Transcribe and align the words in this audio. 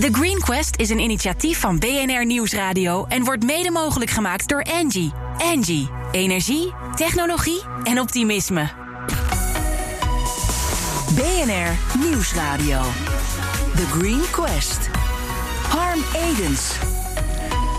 The 0.00 0.08
Green 0.12 0.40
Quest 0.40 0.76
is 0.76 0.90
een 0.90 0.98
initiatief 0.98 1.60
van 1.60 1.78
BNR 1.78 2.26
Nieuwsradio 2.26 3.04
en 3.08 3.24
wordt 3.24 3.44
mede 3.44 3.70
mogelijk 3.70 4.10
gemaakt 4.10 4.48
door 4.48 4.62
Angie. 4.62 5.12
Angie, 5.38 5.88
energie, 6.12 6.72
technologie 6.94 7.62
en 7.82 8.00
optimisme. 8.00 8.70
BNR 11.14 11.98
Nieuwsradio. 11.98 12.80
The 13.76 13.86
Green 13.86 14.22
Quest. 14.30 14.88
Harm 15.68 16.00
Edens. 16.14 16.72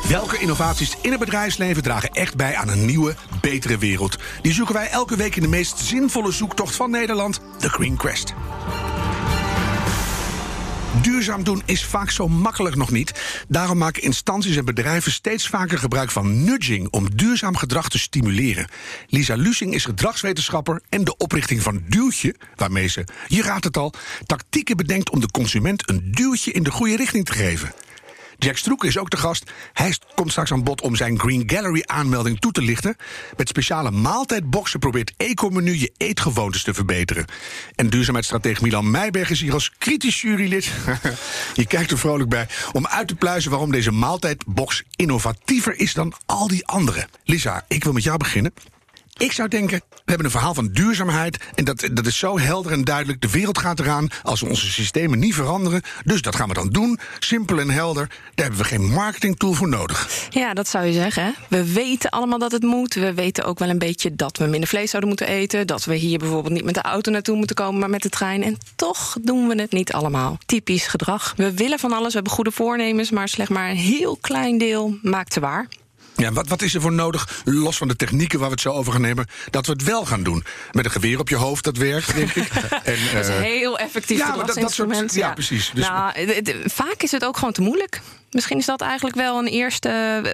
Welke 0.09 0.39
innovaties 0.39 0.97
in 1.01 1.11
het 1.11 1.19
bedrijfsleven 1.19 1.83
dragen 1.83 2.09
echt 2.09 2.35
bij 2.35 2.55
aan 2.55 2.69
een 2.69 2.85
nieuwe, 2.85 3.15
betere 3.41 3.77
wereld? 3.77 4.17
Die 4.41 4.53
zoeken 4.53 4.75
wij 4.75 4.89
elke 4.89 5.15
week 5.15 5.35
in 5.35 5.41
de 5.41 5.47
meest 5.47 5.77
zinvolle 5.77 6.31
zoektocht 6.31 6.75
van 6.75 6.91
Nederland, 6.91 7.41
The 7.57 7.69
Green 7.69 7.97
Quest. 7.97 8.33
Duurzaam 11.05 11.43
doen 11.43 11.61
is 11.65 11.85
vaak 11.85 12.09
zo 12.09 12.27
makkelijk 12.27 12.75
nog 12.75 12.91
niet. 12.91 13.43
Daarom 13.47 13.77
maken 13.77 14.01
instanties 14.01 14.55
en 14.55 14.65
bedrijven 14.65 15.11
steeds 15.11 15.47
vaker 15.47 15.77
gebruik 15.77 16.11
van 16.11 16.43
nudging 16.43 16.87
om 16.89 17.15
duurzaam 17.15 17.55
gedrag 17.55 17.89
te 17.89 17.99
stimuleren. 17.99 18.67
Lisa 19.07 19.35
Lusing 19.35 19.73
is 19.73 19.85
gedragswetenschapper 19.85 20.81
en 20.89 21.03
de 21.03 21.17
oprichting 21.17 21.61
van 21.61 21.83
Duwtje, 21.87 22.35
waarmee 22.55 22.87
ze, 22.87 23.07
je 23.27 23.41
raadt 23.41 23.63
het 23.63 23.77
al, 23.77 23.93
tactieken 24.25 24.77
bedenkt 24.77 25.09
om 25.09 25.19
de 25.19 25.31
consument 25.31 25.89
een 25.89 26.11
duwtje 26.11 26.51
in 26.51 26.63
de 26.63 26.71
goede 26.71 26.95
richting 26.95 27.25
te 27.25 27.33
geven. 27.33 27.73
Jack 28.37 28.57
Stroek 28.57 28.83
is 28.83 28.97
ook 28.97 29.09
de 29.09 29.17
gast. 29.17 29.51
Hij 29.73 29.95
komt 30.15 30.31
straks 30.31 30.51
aan 30.51 30.63
bod 30.63 30.81
om 30.81 30.95
zijn 30.95 31.19
Green 31.19 31.43
Gallery 31.45 31.83
aanmelding 31.85 32.39
toe 32.39 32.51
te 32.51 32.61
lichten. 32.61 32.95
Met 33.37 33.47
speciale 33.47 33.91
maaltijdboxen 33.91 34.79
probeert 34.79 35.13
Ecomenu 35.17 35.79
je 35.79 35.91
eetgewoontes 35.97 36.63
te 36.63 36.73
verbeteren. 36.73 37.25
En 37.75 37.89
duurzaamheidsstratege 37.89 38.63
Milan 38.63 38.91
Meijberg 38.91 39.29
is 39.29 39.41
hier 39.41 39.53
als 39.53 39.71
kritisch 39.77 40.21
jurylid. 40.21 40.71
je 41.53 41.67
kijkt 41.67 41.91
er 41.91 41.97
vrolijk 41.97 42.29
bij. 42.29 42.47
Om 42.71 42.87
uit 42.87 43.07
te 43.07 43.15
pluizen 43.15 43.51
waarom 43.51 43.71
deze 43.71 43.91
maaltijdbox 43.91 44.83
innovatiever 44.95 45.79
is 45.79 45.93
dan 45.93 46.13
al 46.25 46.47
die 46.47 46.67
andere. 46.67 47.07
Lisa, 47.23 47.65
ik 47.67 47.83
wil 47.83 47.93
met 47.93 48.03
jou 48.03 48.17
beginnen. 48.17 48.53
Ik 49.17 49.31
zou 49.31 49.47
denken, 49.47 49.81
we 49.89 50.01
hebben 50.05 50.25
een 50.25 50.31
verhaal 50.31 50.53
van 50.53 50.67
duurzaamheid. 50.67 51.37
En 51.53 51.65
dat, 51.65 51.89
dat 51.93 52.05
is 52.05 52.17
zo 52.17 52.39
helder 52.39 52.71
en 52.71 52.83
duidelijk. 52.83 53.21
De 53.21 53.29
wereld 53.29 53.57
gaat 53.57 53.79
eraan 53.79 54.07
als 54.23 54.41
we 54.41 54.47
onze 54.47 54.71
systemen 54.71 55.19
niet 55.19 55.33
veranderen. 55.33 55.81
Dus 56.03 56.21
dat 56.21 56.35
gaan 56.35 56.47
we 56.47 56.53
dan 56.53 56.69
doen. 56.69 56.99
Simpel 57.19 57.59
en 57.59 57.69
helder. 57.69 58.07
Daar 58.07 58.45
hebben 58.45 58.57
we 58.57 58.67
geen 58.67 58.85
marketingtool 58.85 59.53
voor 59.53 59.69
nodig. 59.69 60.27
Ja, 60.29 60.53
dat 60.53 60.67
zou 60.67 60.85
je 60.85 60.93
zeggen. 60.93 61.35
We 61.47 61.73
weten 61.73 62.09
allemaal 62.09 62.39
dat 62.39 62.51
het 62.51 62.63
moet. 62.63 62.93
We 62.93 63.13
weten 63.13 63.45
ook 63.45 63.59
wel 63.59 63.69
een 63.69 63.79
beetje 63.79 64.15
dat 64.15 64.37
we 64.37 64.45
minder 64.45 64.69
vlees 64.69 64.89
zouden 64.89 65.09
moeten 65.09 65.27
eten. 65.27 65.67
Dat 65.67 65.85
we 65.85 65.95
hier 65.95 66.19
bijvoorbeeld 66.19 66.53
niet 66.53 66.65
met 66.65 66.73
de 66.73 66.81
auto 66.81 67.11
naartoe 67.11 67.37
moeten 67.37 67.55
komen, 67.55 67.79
maar 67.79 67.89
met 67.89 68.01
de 68.01 68.09
trein. 68.09 68.43
En 68.43 68.57
toch 68.75 69.17
doen 69.21 69.47
we 69.47 69.61
het 69.61 69.71
niet 69.71 69.93
allemaal. 69.93 70.37
Typisch 70.45 70.87
gedrag. 70.87 71.33
We 71.37 71.53
willen 71.53 71.79
van 71.79 71.91
alles, 71.91 72.07
we 72.07 72.13
hebben 72.13 72.33
goede 72.33 72.51
voornemens, 72.51 73.11
maar 73.11 73.29
slechts 73.29 73.53
maar 73.53 73.69
een 73.69 73.75
heel 73.75 74.17
klein 74.21 74.57
deel 74.57 74.97
maakt 75.01 75.33
ze 75.33 75.39
waar. 75.39 75.67
Ja, 76.15 76.31
wat, 76.31 76.47
wat 76.47 76.61
is 76.61 76.73
er 76.73 76.81
voor 76.81 76.91
nodig, 76.91 77.41
los 77.43 77.77
van 77.77 77.87
de 77.87 77.95
technieken 77.95 78.39
waar 78.39 78.47
we 78.47 78.53
het 78.53 78.63
zo 78.63 78.71
over 78.71 78.91
gaan 78.91 79.01
nemen, 79.01 79.27
dat 79.49 79.65
we 79.65 79.71
het 79.71 79.83
wel 79.83 80.05
gaan 80.05 80.23
doen? 80.23 80.43
Met 80.71 80.85
een 80.85 80.91
geweer 80.91 81.19
op 81.19 81.29
je 81.29 81.35
hoofd, 81.35 81.63
dat 81.63 81.77
werkt, 81.77 82.15
denk 82.15 82.33
ik. 82.33 82.49
En, 82.83 82.97
dat 83.13 83.23
is 83.23 83.27
eh, 83.27 83.39
heel 83.39 83.79
effectief 83.79 84.17
ja, 84.17 84.25
dat, 84.25 84.37
dat 84.37 84.47
soort, 84.47 84.57
instrument. 84.57 85.13
ja, 85.13 85.33
precies. 85.33 85.71
Dus 85.73 85.87
nou, 85.87 86.13
vaak 86.65 87.03
is 87.03 87.11
het 87.11 87.25
ook 87.25 87.37
gewoon 87.37 87.53
te 87.53 87.61
moeilijk. 87.61 88.01
Misschien 88.35 88.57
is 88.57 88.65
dat 88.65 88.81
eigenlijk 88.81 89.15
wel 89.15 89.37
een 89.39 89.47
eerste. 89.47 89.89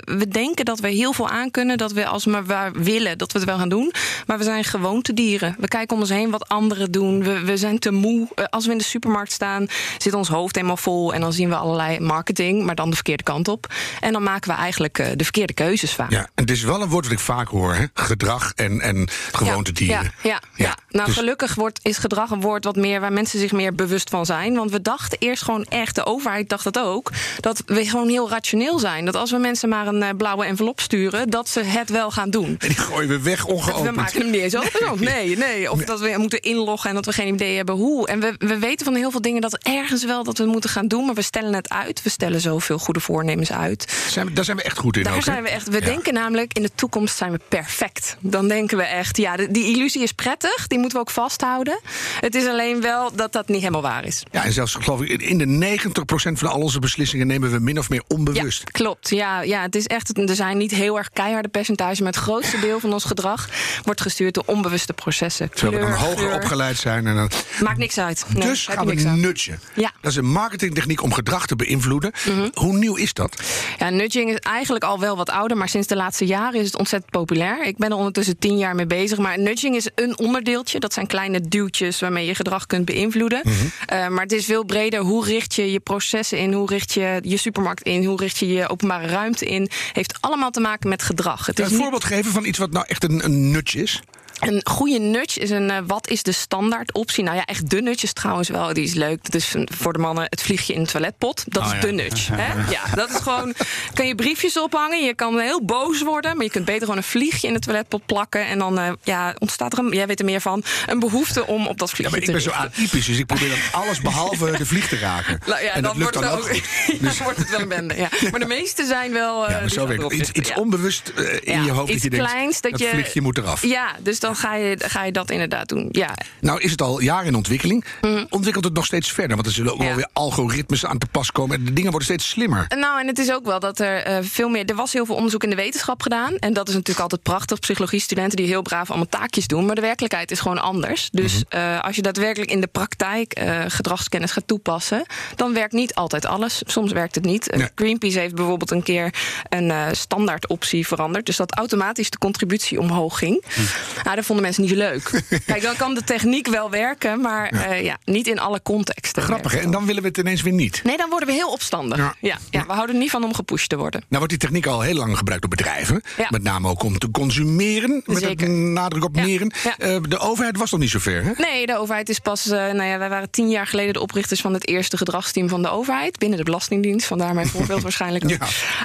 We 0.05 0.27
denken 0.27 0.65
dat 0.65 0.79
we 0.79 0.87
heel 0.87 1.13
veel 1.13 1.29
aan 1.29 1.51
kunnen. 1.51 1.77
Dat 1.77 1.91
we 1.91 2.05
als 2.05 2.25
we 2.25 2.29
maar 2.31 2.71
willen, 2.71 3.17
dat 3.17 3.31
we 3.31 3.39
het 3.39 3.47
wel 3.47 3.57
gaan 3.57 3.69
doen. 3.69 3.93
Maar 4.27 4.37
we 4.37 4.43
zijn 4.43 4.63
gewoontedieren. 4.63 5.55
We 5.59 5.67
kijken 5.67 5.95
om 5.95 6.01
ons 6.01 6.09
heen 6.09 6.29
wat 6.29 6.47
anderen 6.49 6.91
doen. 6.91 7.23
We, 7.23 7.39
we 7.39 7.57
zijn 7.57 7.79
te 7.79 7.91
moe. 7.91 8.27
Eh, 8.35 8.45
Als 8.49 8.65
we 8.65 8.71
in 8.71 8.77
de 8.77 8.83
supermarkt 8.83 9.31
staan, 9.31 9.67
zit 9.97 10.13
ons 10.13 10.27
hoofd 10.27 10.55
helemaal 10.55 10.77
vol. 10.77 11.13
En 11.13 11.21
dan 11.21 11.33
zien 11.33 11.49
we 11.49 11.55
allerlei 11.55 11.99
marketing, 11.99 12.63
maar 12.65 12.75
dan 12.75 12.89
de 12.89 12.95
verkeerde 12.95 13.23
kant 13.23 13.47
op. 13.47 13.73
En 13.99 14.13
dan 14.13 14.23
maken 14.23 14.51
we 14.51 14.57
eigenlijk 14.57 14.99
eh, 14.99 15.07
de 15.15 15.23
verkeerde 15.23 15.53
keuzes 15.53 15.93
vaak. 15.93 16.11
ja, 16.11 16.19
en 16.19 16.29
het 16.35 16.51
is 16.51 16.63
wel 16.63 16.81
een 16.81 16.89
woord 16.89 17.03
wat 17.03 17.13
ik 17.13 17.19
vaak 17.19 17.47
hoor, 17.47 17.73
hè? 17.73 17.85
gedrag 17.93 18.51
en, 18.55 18.81
en 18.81 19.07
gewoontedieren. 19.31 20.03
Ja, 20.03 20.11
ja, 20.21 20.41
ja. 20.55 20.65
Ja, 20.65 20.77
nou 20.89 21.05
dus- 21.05 21.15
gelukkig 21.15 21.55
wordt, 21.55 21.79
is 21.81 21.97
gedrag 21.97 22.29
een 22.29 22.41
woord 22.41 22.63
wat 22.63 22.75
meer 22.75 22.99
waar 22.99 23.13
mensen 23.13 23.39
zich 23.39 23.51
meer 23.51 23.75
bewust 23.75 24.09
van 24.09 24.25
zijn. 24.25 24.55
Want 24.55 24.71
we 24.71 24.81
dachten 24.81 25.17
eerst 25.19 25.43
gewoon 25.43 25.63
echt, 25.63 25.95
de 25.95 26.05
overheid 26.05 26.49
dacht 26.49 26.63
dat 26.63 26.79
ook, 26.79 27.11
dat 27.39 27.63
we 27.65 27.85
gewoon 27.91 28.09
heel 28.09 28.29
rationeel 28.29 28.79
zijn. 28.79 29.05
Dat 29.05 29.15
als 29.15 29.31
we 29.31 29.37
mensen 29.37 29.69
maar 29.69 29.87
een 29.87 30.03
eh, 30.03 30.09
blauwe 30.17 30.45
envelop 30.45 30.79
sturen, 30.79 31.29
dat 31.29 31.49
ze 31.49 31.59
het 31.63 31.89
wel 31.89 32.11
gaan 32.11 32.29
doen. 32.29 32.55
En 32.59 32.67
die 32.67 32.77
gooien 32.77 33.09
we 33.09 33.19
weg 33.21 33.45
ongeopend. 33.45 33.85
We 33.85 33.91
maken 33.91 34.21
hem 34.21 34.29
niet 34.31 34.41
eens 34.41 34.55
open. 34.55 35.03
Nee, 35.03 35.37
nee. 35.37 35.71
Of 35.71 35.83
dat 35.83 35.99
we 35.99 36.13
moeten 36.17 36.39
inloggen 36.41 36.89
en 36.89 36.95
dat 36.95 37.05
we 37.05 37.11
geen 37.13 37.33
idee 37.33 37.55
hebben 37.55 37.75
hoe. 37.75 38.07
En 38.07 38.19
we, 38.19 38.35
we 38.37 38.57
weten 38.59 38.85
van 38.85 38.95
heel 38.95 39.11
veel 39.11 39.21
dingen 39.21 39.41
dat 39.41 39.57
ergens 39.63 40.05
wel 40.05 40.23
dat 40.23 40.37
we 40.37 40.45
moeten 40.45 40.69
gaan 40.69 40.87
doen. 40.87 41.05
Maar 41.05 41.15
we 41.15 41.21
stellen 41.21 41.53
het 41.53 41.69
uit. 41.69 42.03
We 42.03 42.09
stellen 42.09 42.41
zoveel 42.41 42.77
goede 42.77 42.99
voornemens 42.99 43.51
uit. 43.51 43.93
Zijn 44.09 44.25
we, 44.25 44.33
daar 44.33 44.45
zijn 44.45 44.57
we 44.57 44.63
echt 44.63 44.77
goed 44.77 44.97
in. 44.97 45.03
Daar 45.03 45.15
ook, 45.15 45.23
zijn 45.23 45.43
we 45.43 45.49
echt. 45.49 45.67
We 45.69 45.79
Ja. 45.79 45.85
denken 45.85 46.13
namelijk 46.13 46.53
in 46.53 46.61
de 46.61 46.71
toekomst 46.75 47.17
zijn 47.17 47.31
we 47.31 47.39
perfect. 47.47 48.17
Dan 48.19 48.47
denken 48.47 48.77
we 48.77 48.83
echt, 48.83 49.17
ja, 49.17 49.35
de- 49.35 49.51
die 49.51 49.75
illusie 49.75 50.01
is 50.01 50.11
prettig. 50.11 50.67
Die 50.67 50.77
moeten 50.79 50.97
we 50.97 51.03
ook 51.03 51.11
vasthouden. 51.11 51.79
Het 52.19 52.35
is 52.35 52.45
alleen 52.47 52.81
wel 52.81 53.11
dat 53.15 53.31
dat 53.31 53.47
niet 53.47 53.59
helemaal 53.59 53.81
waar 53.81 54.05
is. 54.05 54.23
Ja, 54.31 54.43
en 54.43 54.53
zelfs 54.53 54.75
geloof 54.75 55.01
ik, 55.01 55.21
in 55.21 55.37
de 55.37 55.45
90% 55.45 56.39
van 56.39 56.49
al 56.49 56.59
onze 56.59 56.79
beslissingen 56.79 57.27
nemen 57.27 57.51
we 57.51 57.59
min 57.59 57.77
of 57.81 57.89
meer 57.89 58.03
onbewust. 58.07 58.61
Ja, 58.65 58.71
klopt. 58.71 59.09
Ja, 59.09 59.41
ja, 59.41 59.61
het 59.61 59.75
is 59.75 59.85
echt, 59.85 60.17
er 60.17 60.35
zijn 60.35 60.57
niet 60.57 60.71
heel 60.71 60.97
erg 60.97 61.09
keiharde 61.09 61.47
percentages, 61.47 61.99
maar 61.99 62.11
het 62.11 62.21
grootste 62.21 62.59
deel 62.59 62.79
van 62.79 62.93
ons 62.93 63.03
gedrag 63.03 63.49
wordt 63.83 64.01
gestuurd 64.01 64.33
door 64.33 64.43
onbewuste 64.45 64.93
processen. 64.93 65.49
Terwijl 65.49 65.85
we 65.85 65.91
dan 65.91 65.99
hoger 65.99 66.33
opgeleid 66.33 66.77
zijn. 66.77 67.07
En 67.07 67.15
dan... 67.15 67.29
Maakt 67.61 67.77
niks 67.77 67.97
uit. 67.97 68.25
Nee, 68.33 68.47
dus 68.47 68.67
gaan 68.67 68.85
we 68.85 68.93
nudgen. 68.93 69.59
Ja. 69.73 69.91
Dat 70.01 70.11
is 70.11 70.17
een 70.17 70.31
marketingtechniek 70.31 71.03
om 71.03 71.13
gedrag 71.13 71.45
te 71.45 71.55
beïnvloeden. 71.55 72.11
Mhm. 72.25 72.49
Hoe 72.53 72.73
nieuw 72.77 72.95
is 72.95 73.13
dat? 73.13 73.41
Ja, 73.77 73.89
nudging 73.89 74.29
is 74.29 74.37
eigenlijk 74.37 74.83
al 74.83 74.99
wel 74.99 75.15
wat 75.15 75.29
ouder, 75.29 75.57
maar 75.57 75.69
sinds 75.69 75.87
de 75.87 75.95
laatste 75.95 76.25
jaren 76.25 76.59
is 76.59 76.65
het 76.65 76.77
ontzettend 76.77 77.11
populair. 77.11 77.65
Ik 77.65 77.77
ben 77.77 77.89
er 77.89 77.95
ondertussen 77.95 78.37
tien 78.37 78.57
jaar 78.57 78.75
mee 78.75 78.85
bezig. 78.85 79.17
Maar 79.17 79.39
nudging 79.39 79.75
is 79.75 79.89
een 79.95 80.17
onderdeeltje. 80.17 80.79
Dat 80.79 80.93
zijn 80.93 81.07
kleine 81.07 81.41
duwtjes 81.41 81.99
waarmee 81.99 82.25
je 82.25 82.35
gedrag 82.35 82.65
kunt 82.65 82.85
beïnvloeden. 82.85 83.41
Mhm. 83.43 83.55
Eh, 83.85 84.07
maar 84.07 84.23
het 84.23 84.31
is 84.31 84.45
veel 84.45 84.63
breder. 84.63 84.99
Hoe 84.99 85.25
richt 85.25 85.55
je 85.55 85.71
je 85.71 85.79
processen 85.79 86.37
in? 86.37 86.53
Hoe 86.53 86.67
richt 86.69 86.93
je 86.93 87.19
je 87.21 87.37
supermarkt 87.61 87.83
in? 87.83 88.05
Hoe 88.05 88.19
richt 88.19 88.37
je 88.37 88.47
je 88.47 88.69
openbare 88.69 89.07
ruimte 89.07 89.45
in? 89.45 89.69
Heeft 89.93 90.17
allemaal 90.19 90.51
te 90.51 90.59
maken 90.59 90.89
met 90.89 91.03
gedrag. 91.03 91.45
Het 91.45 91.59
is 91.59 91.65
een 91.65 91.71
niet 91.71 91.81
voorbeeld 91.81 92.03
geven 92.03 92.31
van 92.31 92.45
iets 92.45 92.57
wat 92.57 92.71
nou 92.71 92.85
echt 92.87 93.03
een, 93.03 93.25
een 93.25 93.51
nudge 93.51 93.81
is? 93.81 94.01
Een 94.41 94.61
goede 94.63 94.99
nudge 94.99 95.39
is 95.39 95.49
een, 95.49 95.69
eh, 95.69 95.77
wat 95.87 96.09
is 96.09 96.23
de 96.23 96.31
standaard 96.31 96.93
optie? 96.93 97.23
Nou 97.23 97.35
ja, 97.35 97.45
echt 97.45 97.69
de 97.69 97.81
nudge 97.81 98.03
is 98.05 98.13
trouwens 98.13 98.49
wel, 98.49 98.73
die 98.73 98.83
is 98.83 98.93
leuk. 98.93 99.23
Dat 99.23 99.33
is 99.35 99.53
een- 99.53 99.67
voor 99.77 99.93
de 99.93 99.99
mannen 99.99 100.25
het 100.29 100.41
vliegje 100.41 100.73
in 100.73 100.83
de 100.83 100.89
toiletpot. 100.89 101.43
Dat 101.47 101.61
Oh, 101.63 101.67
is 101.69 101.73
ja. 101.75 101.79
de 101.79 101.91
nudge. 101.91 102.33
Hè? 102.33 102.71
Ja, 102.71 102.81
dat 102.95 103.09
is 103.09 103.15
gewoon, 103.15 103.53
kan 103.93 104.07
je 104.07 104.15
briefjes 104.15 104.59
ophangen. 104.59 105.03
Je 105.03 105.13
kan 105.15 105.39
heel 105.39 105.63
boos 105.65 106.01
worden, 106.01 106.35
maar 106.35 106.45
je 106.45 106.51
kunt 106.51 106.65
beter 106.65 106.81
gewoon 106.81 106.97
een 106.97 107.03
vliegje 107.03 107.47
in 107.47 107.53
de 107.53 107.59
toiletpot 107.59 108.05
plakken. 108.05 108.45
En 108.47 108.59
dan 108.59 108.79
eh, 108.79 108.91
ja, 109.03 109.35
ontstaat 109.39 109.73
er, 109.73 109.79
een, 109.79 109.91
jij 109.91 110.07
weet 110.07 110.19
er 110.19 110.25
meer 110.25 110.41
van, 110.41 110.63
een 110.85 110.99
behoefte 110.99 111.47
om 111.47 111.67
op 111.67 111.77
dat 111.77 111.89
Ja, 111.89 111.95
vliegje 111.95 112.11
maar 112.11 112.19
ik 112.19 112.25
te 112.25 112.31
ben 112.31 112.41
zo 112.41 112.49
richten. 112.49 112.67
atypisch, 112.83 113.05
dus 113.05 113.17
ik 113.17 113.25
probeer 113.25 113.49
dan 113.49 113.81
alles 113.81 114.01
behalve 114.01 114.51
de 114.57 114.65
vlieg 114.65 114.87
te 114.87 114.97
raken. 114.97 115.39
Nou 115.51 115.63
ja, 115.63 115.69
en 115.71 115.81
dat 115.81 115.91
dan 115.93 116.01
lukt 116.01 116.15
wordt 116.15 116.27
dan 116.29 116.37
het 116.37 116.49
ook 116.89 116.99
Dus, 117.01 117.19
wordt 117.19 117.37
het 117.37 117.49
wel 117.49 117.59
een 117.59 117.67
bende. 117.67 117.95
Ja. 117.95 118.09
Maar 118.31 118.39
de 118.39 118.45
meeste 118.45 118.85
zijn 118.85 119.11
wel. 119.11 119.43
eh, 119.43 119.49
ja, 119.49 119.53
maar 119.59 119.61
die 119.67 119.69
zo 119.79 119.87
werkt 119.87 120.13
Iets, 120.13 120.29
iets 120.31 120.53
onbewust 120.53 121.11
eh, 121.15 121.53
in 121.55 121.63
je 121.63 121.71
hoofd 121.71 121.91
iets 121.91 122.01
dat 122.03 122.11
je 122.11 122.17
denkt, 122.17 122.31
kleins 122.31 122.61
dat, 122.61 122.71
dat 122.71 122.79
je, 122.79 122.87
vliegje 122.87 123.21
moet 123.21 123.37
eraf. 123.37 123.61
Ja, 123.65 123.95
dus 123.99 124.19
dan 124.19 124.30
ga 124.35 124.55
je, 124.55 124.75
ga 124.79 125.03
je 125.03 125.11
dat 125.11 125.31
inderdaad 125.31 125.69
doen. 125.69 125.87
Ja, 125.91 126.13
Nou 126.41 126.61
is 126.61 126.71
het 126.71 126.81
al 126.81 127.01
jaren 127.01 127.25
in 127.27 127.35
ontwikkeling. 127.35 127.85
Ontwikkelt 128.29 128.63
het 128.65 128.73
nog 128.73 128.85
steeds 128.85 129.11
verder? 129.11 129.35
Want 129.35 129.47
er 129.47 129.53
zullen 129.53 129.71
ook 129.71 129.77
Mhm. 129.77 129.87
Ja. 129.87 129.95
wel 129.95 130.05
weer 130.05 130.09
algoritmes 130.13 130.85
aan 130.85 130.97
te 130.97 131.05
pas 131.11 131.31
komen. 131.31 131.55
En 131.57 131.65
de 131.65 131.73
dingen 131.73 131.89
worden 131.91 132.07
steeds 132.07 132.29
slimmer. 132.29 132.65
Nou, 132.79 132.99
en 133.01 133.07
het 133.07 133.19
is 133.19 133.31
ook 133.31 133.45
wel 133.45 133.59
dat 133.59 133.79
er 133.79 134.03
eh, 134.03 134.17
veel 134.21 134.49
meer. 134.49 134.65
Er 134.65 134.75
was 134.75 134.93
heel 134.93 135.05
veel 135.05 135.15
onderzoek 135.15 135.43
in 135.43 135.49
de 135.49 135.55
wetenschap 135.55 136.01
gedaan. 136.01 136.35
En 136.37 136.53
dat 136.53 136.67
is 136.67 136.73
natuurlijk 136.73 136.99
altijd 137.01 137.23
prachtig. 137.23 137.59
Psychologie-studenten 137.59 138.37
die 138.37 138.45
heel 138.47 138.61
braaf 138.61 138.89
allemaal 138.89 139.07
taakjes 139.09 139.47
doen. 139.47 139.65
Maar 139.65 139.75
de 139.75 139.81
werkelijkheid 139.81 140.31
is 140.31 140.39
gewoon 140.39 140.61
anders. 140.61 141.09
Dus 141.11 141.33
Mhm. 141.33 141.43
eh, 141.61 141.79
als 141.81 141.95
je 141.95 142.01
daadwerkelijk 142.01 142.51
in 142.51 142.61
de 142.61 142.67
praktijk 142.67 143.33
eh, 143.33 143.59
gedragskennis 143.67 144.31
gaat 144.31 144.47
toepassen. 144.47 145.05
dan 145.35 145.53
werkt 145.53 145.73
niet 145.73 145.93
altijd 145.95 146.25
alles. 146.25 146.61
Soms 146.65 146.91
werkt 146.91 147.15
het 147.15 147.23
niet. 147.25 147.51
Nee. 147.55 147.69
Greenpeace 147.75 148.19
heeft 148.19 148.35
bijvoorbeeld 148.35 148.71
een 148.71 148.83
keer 148.83 149.13
een 149.49 149.71
eh 149.71 149.87
standaard 149.91 150.47
optie 150.47 150.87
veranderd. 150.87 151.25
Dus 151.25 151.35
dat 151.35 151.55
automatisch 151.55 152.09
de 152.09 152.17
contributie 152.17 152.79
omhoog 152.79 153.17
ging. 153.17 153.43
Hm. 153.53 153.59
Nou, 154.03 154.15
dat 154.21 154.25
vonden 154.25 154.45
mensen 154.45 154.61
niet 154.63 154.71
zo 154.71 154.77
leuk. 154.77 155.23
Kijk, 155.45 155.61
dan 155.61 155.75
kan 155.75 155.93
de 155.93 156.03
techniek 156.03 156.47
wel 156.47 156.69
werken. 156.69 157.21
maar 157.21 157.55
ja, 157.69 157.73
ja 157.73 157.97
niet 158.05 158.27
in 158.27 158.39
alle 158.39 158.61
contexten. 158.61 159.23
Grappig, 159.23 159.51
hè? 159.51 159.59
En 159.59 159.71
dan 159.71 159.85
willen 159.85 160.01
we 160.01 160.07
het 160.07 160.17
ineens 160.17 160.41
weer 160.41 160.53
niet. 160.53 160.81
Nee, 160.83 160.97
dan 160.97 161.09
worden 161.09 161.27
we 161.27 161.33
heel 161.33 161.51
opstandig. 161.51 161.97
Ja. 161.97 162.15
Ja. 162.19 162.37
Ja, 162.49 162.65
we 162.65 162.73
houden 162.73 162.95
er 162.95 163.01
niet 163.01 163.09
van 163.11 163.23
om 163.23 163.33
gepusht 163.33 163.69
te 163.69 163.77
worden. 163.77 163.99
Nou 163.99 164.07
wordt 164.17 164.29
die 164.29 164.37
techniek 164.37 164.65
al 164.65 164.81
heel 164.81 164.95
lang 164.95 165.17
gebruikt 165.17 165.41
door 165.41 165.55
bedrijven. 165.57 166.01
Met 166.29 166.43
name 166.43 166.67
ook 166.69 166.83
om 166.83 166.97
te 166.97 167.11
consumeren. 167.11 168.01
Met 168.05 168.17
Zeker. 168.17 168.47
een 168.47 168.73
nadruk 168.73 169.03
op 169.03 169.15
meren. 169.15 169.51
Eh, 169.77 169.97
de 170.09 170.17
overheid 170.17 170.57
was 170.57 170.71
nog 170.71 170.79
niet 170.79 170.89
zo 170.89 170.99
ver, 170.99 171.23
hè? 171.23 171.31
Nee, 171.37 171.65
de 171.65 171.77
overheid 171.77 172.09
is 172.09 172.19
pas. 172.19 172.45
eh, 172.49 172.57
nou 172.57 172.83
ja, 172.83 172.97
wij 172.97 173.09
waren 173.09 173.29
tien 173.29 173.49
jaar 173.49 173.67
geleden 173.67 173.93
de 173.93 173.99
oprichters 174.01 174.41
van 174.41 174.53
het 174.53 174.67
eerste 174.67 174.97
gedragsteam 174.97 175.49
van 175.49 175.61
de 175.61 175.69
overheid. 175.69 176.17
Binnen 176.19 176.37
de 176.37 176.43
Belastingdienst. 176.43 177.05
Vandaar 177.07 177.33
mijn 177.33 177.47
voorbeeld 177.47 177.81
waarschijnlijk. 177.89 178.23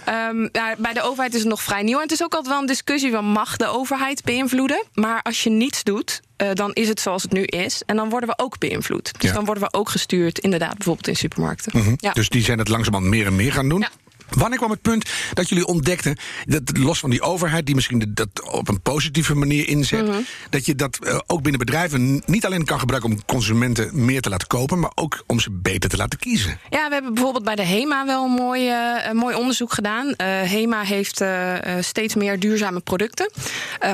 nou, 0.05 0.51
bij 0.79 0.93
de 0.93 1.03
overheid 1.03 1.35
is 1.35 1.41
het 1.41 1.49
nog 1.49 1.63
vrij 1.63 1.83
nieuw. 1.83 1.97
En 1.97 2.03
het 2.03 2.13
is 2.13 2.23
ook 2.23 2.33
altijd 2.35 2.53
wel 2.53 2.61
een 2.61 2.67
discussie 2.67 3.11
van 3.11 3.25
mag 3.25 3.57
de 3.57 3.67
overheid 3.67 4.25
beïnvloeden. 4.25 4.85
Maar 4.95 5.21
als 5.27 5.43
je 5.43 5.51
niets 5.51 5.83
doet, 5.83 6.21
uh, 6.43 6.51
dan 6.53 6.73
is 6.73 6.89
het 6.89 7.01
zoals 7.01 7.23
het 7.23 7.33
nu 7.33 7.43
is. 7.45 7.83
En 7.87 7.97
dan 7.97 8.09
worden 8.09 8.29
we 8.29 8.39
ook 8.39 8.59
beïnvloed. 8.59 9.13
Dus 9.21 9.31
Ja. 9.31 9.37
dan 9.37 9.45
worden 9.45 9.65
we 9.65 9.73
ook 9.79 9.89
gestuurd, 9.89 10.39
inderdaad, 10.39 10.75
bijvoorbeeld 10.75 11.09
in 11.09 11.17
supermarkten. 11.17 11.79
Mhm. 11.79 11.95
ja. 11.97 12.13
Dus 12.13 12.29
die 12.29 12.43
zijn 12.43 12.59
het 12.59 12.69
langzamerhand 12.69 13.13
meer 13.15 13.27
en 13.27 13.37
meer 13.37 13.53
gaan 13.53 13.69
doen. 13.69 13.81
Ja. 13.81 13.91
Wanneer 14.31 14.59
kwam 14.59 14.71
het 14.71 14.83
punt 14.83 15.11
dat 15.35 15.49
jullie 15.49 15.67
ontdekten, 15.67 16.17
dat 16.45 16.63
los 16.79 16.99
van 16.99 17.11
die 17.11 17.23
overheid, 17.23 17.67
die 17.67 17.75
misschien 17.75 18.11
dat 18.15 18.29
op 18.51 18.69
een 18.69 18.81
positieve 18.81 19.35
manier 19.35 19.69
inzet, 19.69 20.07
Mhm. 20.07 20.17
dat 20.51 20.67
je 20.67 20.75
dat 20.75 20.99
eh, 21.05 21.19
ook 21.27 21.43
binnen 21.43 21.61
bedrijven 21.61 22.23
niet 22.27 22.45
alleen 22.47 22.65
kan 22.65 22.79
gebruiken 22.79 23.11
om 23.11 23.25
consumenten 23.25 24.05
meer 24.05 24.21
te 24.21 24.29
laten 24.29 24.47
kopen, 24.49 24.79
maar 24.81 24.91
ook 24.95 25.25
om 25.27 25.41
ze 25.41 25.51
beter 25.51 25.91
te 25.91 25.97
laten 25.97 26.19
kiezen? 26.19 26.59
Ja, 26.71 26.87
we 26.89 26.93
hebben 26.95 27.15
bijvoorbeeld 27.15 27.45
bij 27.45 27.55
de 27.55 27.65
HEMA 27.65 28.07
wel 28.07 28.25
een 28.25 28.31
mooi, 28.31 28.69
eh, 28.69 29.09
een 29.09 29.17
mooi 29.17 29.35
onderzoek 29.37 29.73
gedaan. 29.73 30.15
Eh, 30.15 30.27
HEMA 30.43 30.83
heeft 30.83 31.25
steeds 31.81 32.15
meer 32.15 32.39
duurzame 32.39 32.81
producten. 32.81 33.31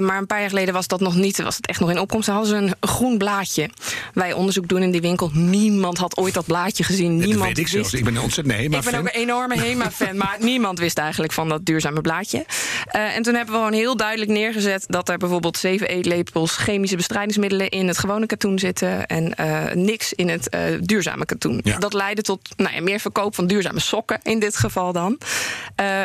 Maar 0.00 0.18
een 0.18 0.26
paar 0.26 0.40
jaar 0.40 0.48
geleden 0.48 0.74
was 0.74 0.86
dat 0.86 1.00
nog 1.00 1.14
niet, 1.14 1.42
was 1.42 1.56
het 1.56 1.66
echt 1.66 1.80
nog 1.80 1.90
in 1.90 1.98
opkomst. 1.98 2.26
Dan 2.26 2.36
hadden 2.36 2.58
ze 2.58 2.64
een 2.64 2.88
groen 2.88 3.18
blaadje. 3.18 3.70
Wij 4.14 4.32
onderzoek 4.32 4.68
doen 4.68 4.82
in 4.82 4.90
die 4.90 5.00
winkel. 5.00 5.30
Niemand 5.32 5.98
had 5.98 6.16
ooit 6.16 6.34
dat 6.34 6.46
blaadje 6.46 6.84
gezien. 6.84 7.16
dat 7.18 7.26
Niemand 7.26 7.46
weet 7.48 7.58
ik 7.58 7.62
wist. 7.64 7.72
zelfs. 7.74 7.92
Ik 7.94 8.04
ben 8.04 8.18
ontzettend 8.22 8.56
nee, 8.56 8.68
maar 8.68 8.78
ik 8.78 8.84
ben 8.90 8.98
ook 9.00 9.04
een 9.06 9.20
enorme 9.20 9.58
HEMA-fan, 9.64 10.16
maar 10.22 10.36
niemand 10.40 10.78
wist 10.78 10.98
eigenlijk 10.98 11.32
van 11.32 11.48
dat 11.48 11.66
duurzame 11.66 12.00
blaadje. 12.00 12.44
Eh, 12.86 13.16
en 13.16 13.22
toen 13.22 13.34
hebben 13.34 13.54
we 13.54 13.60
gewoon 13.60 13.76
heel 13.76 13.96
duidelijk 13.96 14.30
neergezet 14.30 14.84
dat 14.88 15.08
er 15.08 15.18
bijvoorbeeld 15.18 15.56
zeven 15.56 15.88
eetlepels 15.88 16.56
chemische 16.56 16.96
bestrijdingsmiddelen 16.96 17.68
in 17.68 17.88
het 17.88 17.98
gewone 17.98 18.26
katoen 18.26 18.58
zitten 18.58 19.06
en 19.06 19.34
eh, 19.34 19.74
niks 19.74 20.12
in 20.12 20.28
het 20.28 20.48
eh, 20.48 20.62
duurzame 20.80 21.24
katoen. 21.24 21.60
Ja. 21.64 21.78
Dat 21.78 21.92
leidde 21.92 22.22
tot 22.22 22.48
nou 22.56 22.74
ja, 22.74 22.82
meer 22.82 23.00
verkoop 23.00 23.34
van 23.34 23.46
duurzame 23.46 23.80
sokken 23.80 24.20
in 24.22 24.38
dit 24.38 24.56
geval 24.56 24.92
dan. 24.92 25.18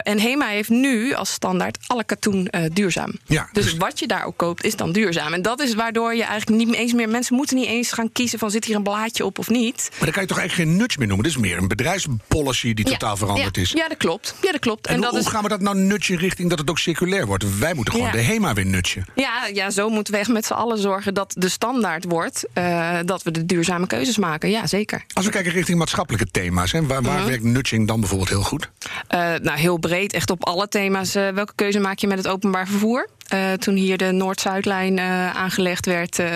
En 0.04 0.20
HEMA 0.20 0.48
heeft 0.48 0.70
nu 0.70 1.14
als 1.14 1.32
standaard 1.32 1.78
alle 1.88 2.04
katoen 2.04 2.52
duurzaam. 2.74 3.12
Ja, 3.26 3.50
dus, 3.52 3.64
dus- 3.64 3.78
wat 3.78 4.00
je 4.00 4.08
daar 4.08 4.26
ook 4.26 4.38
koopt 4.38 4.64
is 4.64 4.76
dan 4.76 4.92
duurzaam. 4.92 5.34
En 5.34 5.42
dat 5.42 5.62
is 5.62 5.74
waardoor 5.74 6.16
je 6.16 6.24
eigenlijk 6.24 6.66
niet 6.66 6.76
eens 6.76 6.94
meer 6.94 7.10
mensen 7.10 7.36
moeten 7.36 7.56
niet 7.56 7.66
eens 7.66 7.92
gaan 7.92 8.12
kiezen 8.12 8.40
van 8.40 8.52
zit 8.52 8.66
hier 8.66 8.76
een 8.76 8.84
blaadje 8.84 9.26
op 9.26 9.40
of 9.40 9.50
niet. 9.50 9.88
Maar 9.90 10.00
dan 10.00 10.12
kan 10.12 10.22
je 10.22 10.28
toch 10.28 10.38
eigenlijk 10.38 10.70
geen 10.70 10.78
nudge 10.78 10.98
meer 10.98 11.08
noemen. 11.08 11.26
Dit 11.26 11.36
is 11.36 11.42
meer 11.42 11.58
een 11.58 11.68
bedrijfspolicy 11.68 12.74
die 12.74 12.86
totaal 12.86 13.18
veranderd 13.18 13.58
is. 13.58 13.72
Ja, 13.72 13.88
dat 13.88 13.98
klopt. 13.98 14.07
Ja, 14.42 14.52
dat 14.52 14.60
klopt. 14.60 14.88
En, 14.88 14.96
En, 15.04 15.10
hoe, 15.10 15.20
is 15.20 15.28
gaan 15.28 15.44
we 15.44 15.50
dat 15.50 15.62
nou 15.62 15.78
nudgen 15.78 16.18
richting 16.18 16.50
dat 16.50 16.60
het 16.60 16.70
ook 16.70 16.80
circulair 16.80 17.26
wordt? 17.26 17.60
Wij 17.60 17.74
moeten 17.74 17.94
gewoon 17.94 18.08
Ja. 18.10 18.14
de 18.16 18.22
HEMA 18.22 18.54
weer 18.54 18.66
nudgen. 18.66 19.06
Ja, 19.16 19.48
ja, 19.54 19.70
zo 19.70 19.90
moeten 19.90 20.14
we 20.14 20.20
echt 20.20 20.30
met 20.30 20.46
z'n 20.46 20.54
allen 20.54 20.78
zorgen 20.78 21.14
dat 21.14 21.34
de 21.38 21.50
standaard 21.50 22.04
wordt. 22.08 22.46
eh, 22.54 22.98
dat 23.06 23.24
we 23.24 23.32
de 23.32 23.46
duurzame 23.46 23.88
keuzes 23.88 24.18
maken. 24.18 24.50
Ja, 24.50 24.68
zeker. 24.68 25.04
Als 25.14 25.26
we 25.26 25.32
kijken 25.32 25.52
richting 25.52 25.78
maatschappelijke 25.78 26.32
thema's, 26.32 26.72
hè, 26.72 26.86
waar, 26.86 27.02
Mhm. 27.02 27.12
waar 27.12 27.26
werkt 27.26 27.44
nudging 27.44 27.88
dan 27.88 28.00
bijvoorbeeld 28.00 28.30
heel 28.30 28.44
goed? 28.44 28.70
Eh, 29.08 29.20
nou, 29.20 29.58
heel 29.58 29.78
breed, 29.78 30.14
echt 30.14 30.30
op 30.30 30.46
alle 30.46 30.68
thema's. 30.68 31.16
Eh, 31.16 31.30
welke 31.30 31.54
keuze 31.56 31.80
maak 31.80 32.00
je 32.00 32.08
met 32.08 32.18
het 32.18 32.28
openbaar 32.28 32.68
vervoer? 32.68 33.10
Eh, 33.28 33.54
toen 33.54 33.76
hier 33.76 33.98
de 33.98 34.12
Noord-Zuidlijn 34.12 34.98
eh, 35.00 35.36
aangelegd 35.36 35.86
werd, 35.86 36.20
eh, 36.20 36.36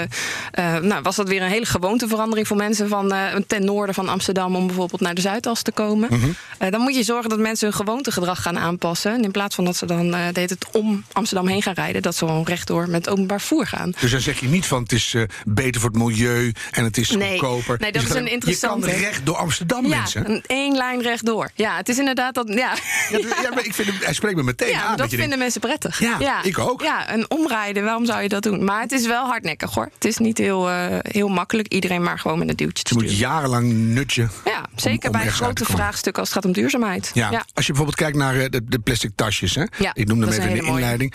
nou, 0.82 1.02
was 1.02 1.16
dat 1.16 1.28
weer 1.28 1.42
een 1.42 1.50
hele 1.50 1.66
gewoonteverandering 1.66 2.48
voor 2.48 2.58
mensen 2.58 2.88
van 2.90 3.14
ten 3.48 3.66
noorden 3.66 3.96
van 3.96 4.10
Amsterdam 4.10 4.56
om 4.56 4.68
bijvoorbeeld 4.68 5.02
naar 5.02 5.14
de 5.16 5.22
Zuidas 5.22 5.62
te 5.62 5.72
komen. 5.72 6.10
Mhm. 6.12 6.70
Dan 6.72 6.82
moet 6.82 6.96
je 6.96 7.04
zorgen 7.04 7.30
dat 7.30 7.40
mensen 7.40 7.68
hun 7.68 7.76
gewoontegedrag 7.78 8.42
gaan 8.42 8.60
aanpassen. 8.60 9.14
En 9.14 9.24
in 9.24 9.32
plaats 9.32 9.56
van 9.56 9.66
dat 9.66 9.76
ze 9.76 9.86
dan 9.86 10.16
deed 10.32 10.50
het 10.50 10.66
om 10.72 11.04
Amsterdam 11.12 11.48
heen 11.48 11.62
gaan 11.62 11.74
rijden, 11.74 12.02
dat 12.02 12.16
ze 12.16 12.26
gewoon 12.26 12.44
rechtdoor 12.46 12.90
met 12.90 13.10
openbaar 13.10 13.40
vervoer 13.40 13.68
gaan. 13.68 13.94
Dus 14.00 14.12
dan 14.12 14.20
zeg 14.20 14.40
je 14.40 14.48
niet 14.48 14.66
van 14.66 14.82
het 14.82 14.92
is 14.92 15.16
beter 15.46 15.82
voor 15.82 15.90
het 15.90 16.00
milieu 16.00 16.52
en 16.72 16.84
het 16.84 16.98
is 16.98 17.10
Nee. 17.12 17.30
goedkoper. 17.30 17.78
Nee, 17.80 17.92
dat 17.92 18.02
Je 18.02 18.08
is 18.08 18.14
een 18.16 18.32
interessante. 18.32 18.88
Je 18.88 18.94
kan 18.94 19.02
recht 19.02 19.26
door 19.26 19.36
Amsterdam, 19.36 19.86
Ja, 19.88 19.98
mensen. 19.98 20.30
een 20.32 20.44
één 20.48 20.76
lijn 20.76 21.02
rechtdoor. 21.02 21.52
Ja, 21.56 21.76
het 21.76 21.90
is 21.90 21.98
inderdaad 21.98 22.34
dat. 22.34 22.48
Ja, 22.48 22.74
Ja, 23.12 23.18
ja, 23.42 23.50
maar 23.54 23.66
ik 23.66 23.74
vind 23.74 23.90
hij 24.04 24.14
spreekt 24.14 24.36
me 24.36 24.44
meteen 24.44 24.70
Ja, 24.70 24.82
aan. 24.84 24.98
dat 24.98 25.10
vinden 25.10 25.28
denkt, 25.28 25.38
mensen 25.44 25.62
prettig. 25.62 26.00
Ja, 26.00 26.44
ik 26.44 26.58
ook. 26.60 26.81
Ja, 26.82 27.14
een 27.14 27.26
omrijden, 27.30 27.84
waarom 27.84 28.06
zou 28.06 28.22
je 28.22 28.30
dat 28.30 28.44
doen? 28.44 28.64
Maar 28.64 28.82
het 28.82 28.92
is 28.92 29.06
wel 29.06 29.26
hardnekkig 29.26 29.74
hoor. 29.74 29.90
Het 29.94 30.06
is 30.06 30.18
niet 30.18 30.38
heel, 30.38 30.70
eh, 30.70 30.98
heel 31.02 31.28
makkelijk. 31.28 31.68
Iedereen 31.68 32.04
maar 32.04 32.20
gewoon 32.20 32.40
met 32.40 32.50
een 32.50 32.56
duwtje 32.56 32.84
te 32.84 32.94
je 32.94 33.02
moet 33.02 33.18
jarenlang 33.18 33.72
nudgen. 33.74 34.32
Ja, 34.46 34.66
zeker 34.76 35.10
om 35.10 35.18
bij 35.20 35.28
grote 35.28 35.66
vraagstukken 35.66 36.22
als 36.22 36.34
het 36.34 36.38
gaat 36.38 36.46
om 36.46 36.52
duurzaamheid. 36.52 37.12
Ja. 37.14 37.28
Als 37.30 37.66
je 37.66 37.74
bijvoorbeeld 37.74 37.96
kijkt 37.96 38.18
naar 38.18 38.36
eh, 38.36 38.50
de, 38.50 38.62
de 38.66 38.80
plastic 38.80 39.12
tasjes, 39.16 39.56
hè? 39.56 39.64
Ja, 39.78 39.92
ik 39.94 40.08
noemde 40.08 40.26
hem 40.26 40.34
even 40.34 40.50
in 40.50 40.56
de 40.56 40.62
mooie. 40.62 40.74
inleiding. 40.74 41.14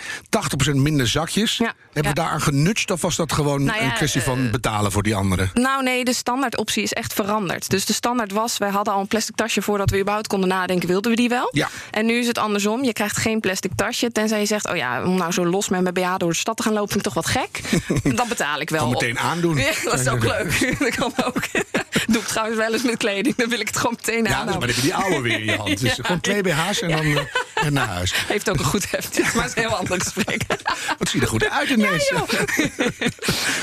80% 0.69 0.75
minder 0.75 1.07
zakjes. 1.07 1.57
Ja, 1.57 1.73
Hebben 1.93 2.13
we 2.13 2.19
daaraan 2.19 2.41
genudged 2.41 2.91
of 2.91 3.01
was 3.01 3.15
dat 3.15 3.33
gewoon 3.33 3.63
Nou 3.63 3.81
een 3.81 3.93
kwestie 3.93 4.21
van 4.21 4.45
eh, 4.45 4.51
betalen 4.51 4.91
voor 4.91 5.03
die 5.03 5.15
anderen? 5.15 5.51
Nou 5.53 5.83
nee, 5.83 6.03
de 6.05 6.13
standaardoptie 6.13 6.83
is 6.83 6.93
echt 6.93 7.13
veranderd. 7.13 7.69
Dus 7.69 7.85
de 7.85 7.93
standaard 7.93 8.31
was, 8.31 8.57
wij 8.57 8.69
hadden 8.69 8.93
al 8.93 8.99
een 8.99 9.07
plastic 9.07 9.35
tasje 9.35 9.61
voordat 9.61 9.89
we 9.89 9.99
überhaupt 9.99 10.27
konden 10.27 10.49
nadenken, 10.49 10.87
wilden 10.87 11.11
we 11.11 11.17
die 11.17 11.29
wel? 11.29 11.49
Ja. 11.51 11.69
En 11.91 12.05
nu 12.05 12.13
is 12.13 12.27
het 12.27 12.37
andersom. 12.37 12.83
Je 12.83 12.93
krijgt 12.93 13.17
geen 13.17 13.39
plastic 13.39 13.71
tasje, 13.75 14.11
tenzij 14.11 14.39
je 14.39 14.45
zegt, 14.45 14.69
oh 14.69 14.75
ja, 14.75 15.03
om 15.03 15.17
nou 15.17 15.31
zo 15.31 15.45
los 15.57 15.69
met 15.69 15.81
mijn 15.81 15.93
BH 15.93 16.17
door 16.17 16.29
de 16.29 16.35
stad 16.35 16.57
te 16.57 16.63
gaan 16.63 16.73
lopen, 16.73 16.91
vind 16.91 17.05
ik 17.05 17.13
toch 17.13 17.23
wat 17.23 17.33
gek. 17.33 17.61
Dan 18.17 18.27
betaal 18.27 18.59
ik 18.59 18.69
wel. 18.69 18.79
Kan 18.79 18.95
op. 18.95 19.01
meteen 19.01 19.19
aandoen. 19.19 19.57
Ja, 19.57 19.71
dat 19.83 19.99
is 19.99 20.07
ook 20.07 20.23
leuk. 20.23 20.59
Dat 20.79 20.95
kan 20.95 21.13
ook. 21.25 21.41
Doe 22.11 22.21
ik 22.21 22.27
trouwens 22.27 22.57
wel 22.57 22.73
eens 22.73 22.81
met 22.83 22.97
kleding, 22.97 23.35
dan 23.35 23.49
wil 23.49 23.59
ik 23.59 23.67
het 23.67 23.77
gewoon 23.77 23.95
meteen 23.95 24.23
Ja, 24.23 24.23
dus 24.23 24.33
maar 24.35 24.45
dan 24.45 24.61
heb 24.61 24.75
je 24.75 24.81
die 24.81 24.95
oude 24.95 25.21
weer 25.21 25.39
in 25.39 25.45
je 25.45 25.55
hand. 25.55 25.79
Dus 25.79 25.95
Ja. 25.95 26.03
gewoon 26.03 26.21
twee 26.21 26.41
BH's 26.41 26.81
en 26.81 26.89
dan 26.89 27.05
eh, 27.05 27.23
en 27.65 27.73
naar 27.73 27.87
huis. 27.87 28.13
Heeft 28.27 28.49
ook 28.49 28.57
een 28.59 28.65
goed 28.65 28.91
heft, 28.91 29.19
maar 29.19 29.43
het 29.43 29.55
is 29.57 29.63
een 29.63 29.69
heel 29.69 29.77
ander 29.77 30.01
gesprek. 30.01 30.41
Wat 30.97 31.09
zie 31.09 31.19
je 31.19 31.25
er 31.25 31.31
goed 31.31 31.49
uit 31.49 31.69
ineens. 31.69 32.09
Ja. 32.09 32.23